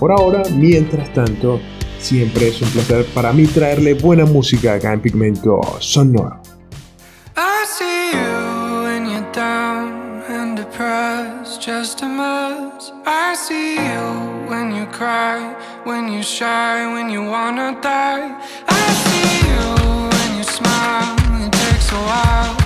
Por 0.00 0.12
ahora, 0.12 0.42
mientras 0.56 1.12
tanto, 1.12 1.60
siempre 1.98 2.48
es 2.48 2.60
un 2.62 2.70
placer 2.70 3.06
para 3.14 3.32
mí 3.32 3.46
traerle 3.46 3.94
buena 3.94 4.24
música 4.24 4.74
acá 4.74 4.92
en 4.94 5.00
Pigmento 5.00 5.60
Sonoro. 5.78 6.40
Depressed, 10.72 11.60
just 11.60 12.02
a 12.02 12.08
mess. 12.08 12.92
I 13.04 13.34
see 13.34 13.74
you 13.74 14.48
when 14.48 14.74
you 14.74 14.86
cry, 14.86 15.54
when 15.84 16.10
you 16.10 16.22
shy, 16.22 16.86
when 16.94 17.10
you 17.10 17.22
wanna 17.22 17.78
die. 17.82 18.28
I 18.68 18.84
see 19.04 19.32
you 19.50 19.64
when 20.12 20.38
you 20.38 20.44
smile, 20.44 21.16
it 21.44 21.52
takes 21.52 21.92
a 21.92 22.00
while, 22.10 22.61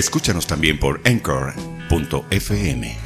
Escúchanos 0.00 0.46
también 0.46 0.78
por 0.78 0.98
anchor.fm. 1.04 2.96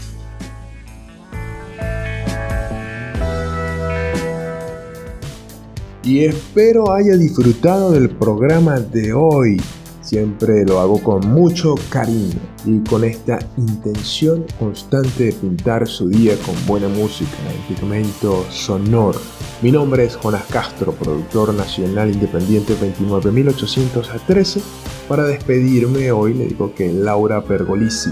Y 6.05 6.21
espero 6.21 6.93
haya 6.93 7.17
disfrutado 7.17 7.91
del 7.91 8.11
programa 8.11 8.79
de 8.79 9.13
hoy. 9.13 9.61
Siempre 10.03 10.65
lo 10.65 10.79
hago 10.79 11.03
con 11.03 11.27
mucho 11.33 11.75
cariño 11.89 12.39
y 12.65 12.79
con 12.89 13.03
esta 13.03 13.41
intención 13.57 14.47
constante 14.61 15.25
de 15.25 15.33
pintar 15.33 15.89
su 15.89 16.09
día 16.09 16.37
con 16.47 16.55
buena 16.65 16.87
música 16.87 17.37
en 17.51 17.75
pigmento 17.75 18.47
sonoro. 18.53 19.21
Mi 19.63 19.73
nombre 19.73 20.05
es 20.05 20.15
Jonas 20.15 20.45
Castro, 20.45 20.93
productor 20.93 21.55
nacional 21.55 22.13
independiente 22.13 22.77
29813. 22.77 24.84
Para 25.09 25.25
despedirme 25.25 26.11
hoy 26.13 26.33
le 26.33 26.47
digo 26.47 26.75
que 26.75 26.91
Laura 26.91 27.43
Pergolisi, 27.43 28.11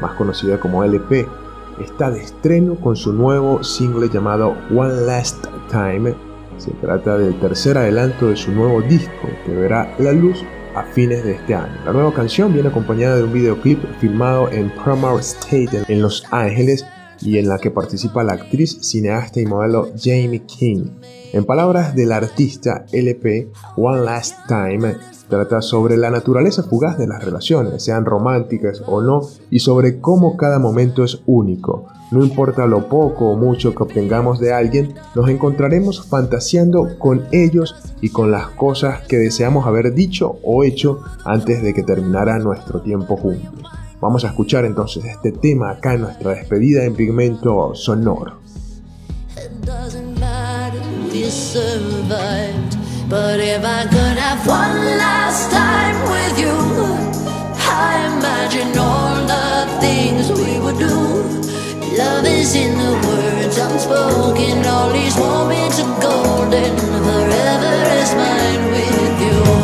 más 0.00 0.14
conocida 0.14 0.58
como 0.58 0.82
LP, 0.82 1.28
está 1.80 2.10
de 2.10 2.22
estreno 2.22 2.74
con 2.74 2.96
su 2.96 3.12
nuevo 3.12 3.62
single 3.62 4.08
llamado 4.08 4.56
One 4.74 5.06
Last 5.06 5.46
Time. 5.70 6.12
Se 6.58 6.72
trata 6.72 7.18
del 7.18 7.38
tercer 7.38 7.78
adelanto 7.78 8.30
de 8.30 8.36
su 8.36 8.50
nuevo 8.50 8.82
disco 8.82 9.28
que 9.46 9.54
verá 9.54 9.94
la 10.00 10.10
luz 10.10 10.42
a 10.74 10.82
fines 10.82 11.22
de 11.22 11.32
este 11.32 11.54
año. 11.54 11.76
La 11.84 11.92
nueva 11.92 12.12
canción 12.12 12.52
viene 12.52 12.68
acompañada 12.68 13.16
de 13.16 13.22
un 13.22 13.32
videoclip 13.32 13.78
filmado 14.00 14.50
en 14.50 14.70
Primar 14.70 15.20
State 15.20 15.84
en 15.86 16.02
Los 16.02 16.24
Ángeles 16.32 16.84
y 17.20 17.38
en 17.38 17.48
la 17.48 17.58
que 17.58 17.70
participa 17.70 18.24
la 18.24 18.32
actriz, 18.32 18.76
cineasta 18.80 19.40
y 19.40 19.46
modelo 19.46 19.92
Jamie 19.96 20.42
King. 20.42 20.86
En 21.34 21.44
palabras 21.44 21.96
del 21.96 22.12
artista 22.12 22.86
LP, 22.92 23.50
One 23.76 24.02
Last 24.02 24.36
Time 24.46 24.94
trata 25.28 25.62
sobre 25.62 25.96
la 25.96 26.08
naturaleza 26.08 26.62
fugaz 26.62 26.96
de 26.96 27.08
las 27.08 27.24
relaciones, 27.24 27.82
sean 27.82 28.04
románticas 28.04 28.84
o 28.86 29.02
no, 29.02 29.22
y 29.50 29.58
sobre 29.58 29.98
cómo 29.98 30.36
cada 30.36 30.60
momento 30.60 31.02
es 31.02 31.22
único. 31.26 31.86
No 32.12 32.22
importa 32.22 32.66
lo 32.66 32.88
poco 32.88 33.30
o 33.30 33.36
mucho 33.36 33.74
que 33.74 33.82
obtengamos 33.82 34.38
de 34.38 34.52
alguien, 34.52 34.94
nos 35.16 35.28
encontraremos 35.28 36.06
fantaseando 36.06 36.96
con 37.00 37.24
ellos 37.32 37.74
y 38.00 38.10
con 38.10 38.30
las 38.30 38.50
cosas 38.50 39.00
que 39.08 39.16
deseamos 39.16 39.66
haber 39.66 39.92
dicho 39.92 40.36
o 40.44 40.62
hecho 40.62 41.00
antes 41.24 41.64
de 41.64 41.74
que 41.74 41.82
terminara 41.82 42.38
nuestro 42.38 42.80
tiempo 42.80 43.16
juntos. 43.16 43.68
Vamos 44.00 44.24
a 44.24 44.28
escuchar 44.28 44.66
entonces 44.66 45.04
este 45.04 45.32
tema 45.32 45.70
acá 45.70 45.94
en 45.94 46.02
nuestra 46.02 46.30
despedida 46.30 46.84
en 46.84 46.94
pigmento 46.94 47.74
sonoro. 47.74 48.34
But 53.08 53.38
if 53.38 53.64
I 53.64 53.84
could 53.84 54.18
have 54.18 54.44
one 54.44 54.98
last 54.98 55.48
time 55.52 55.96
with 56.10 56.40
you, 56.40 56.56
I 57.56 58.10
imagine 58.18 58.76
all 58.76 59.14
the 59.24 59.78
things 59.80 60.32
we 60.32 60.58
would 60.58 60.76
do. 60.76 60.94
Love 61.96 62.26
is 62.26 62.56
in 62.56 62.76
the 62.76 62.92
words 63.06 63.58
unspoken, 63.58 64.66
all 64.66 64.92
these 64.92 65.16
moments 65.16 65.78
are 65.78 66.00
golden. 66.00 66.76
Forever 66.76 67.76
is 68.00 68.14
mine 68.16 68.64
with 68.72 69.20
you. 69.22 69.63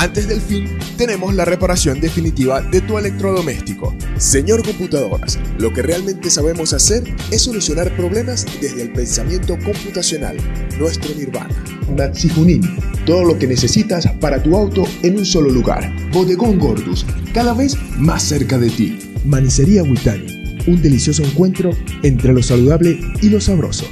antes 0.00 0.26
del 0.26 0.40
fin 0.40 0.66
tenemos 0.96 1.34
la 1.34 1.44
reparación 1.44 2.00
definitiva 2.00 2.62
de 2.62 2.80
tu 2.80 2.96
electrodoméstico. 2.96 3.94
Señor 4.16 4.64
Computadoras, 4.64 5.38
lo 5.58 5.74
que 5.74 5.82
realmente 5.82 6.30
sabemos 6.30 6.72
hacer 6.72 7.04
es 7.30 7.42
solucionar 7.42 7.94
problemas 7.96 8.46
desde 8.62 8.80
el 8.80 8.92
pensamiento 8.92 9.58
computacional, 9.58 10.38
nuestro 10.78 11.14
nirvana. 11.14 11.54
Natsi 11.94 12.30
Junín, 12.30 12.62
todo 13.04 13.24
lo 13.24 13.38
que 13.38 13.46
necesitas 13.46 14.06
para 14.20 14.42
tu 14.42 14.56
auto 14.56 14.84
en 15.02 15.18
un 15.18 15.26
solo 15.26 15.50
lugar. 15.50 15.94
Bodegón 16.12 16.58
Gordus, 16.58 17.04
cada 17.34 17.52
vez 17.52 17.76
más 17.98 18.22
cerca 18.22 18.56
de 18.56 18.70
ti. 18.70 18.98
Manicería 19.26 19.82
Huitani, 19.82 20.62
un 20.66 20.80
delicioso 20.80 21.22
encuentro 21.22 21.72
entre 22.02 22.32
lo 22.32 22.42
saludable 22.42 22.98
y 23.20 23.28
lo 23.28 23.38
sabroso. 23.38 23.86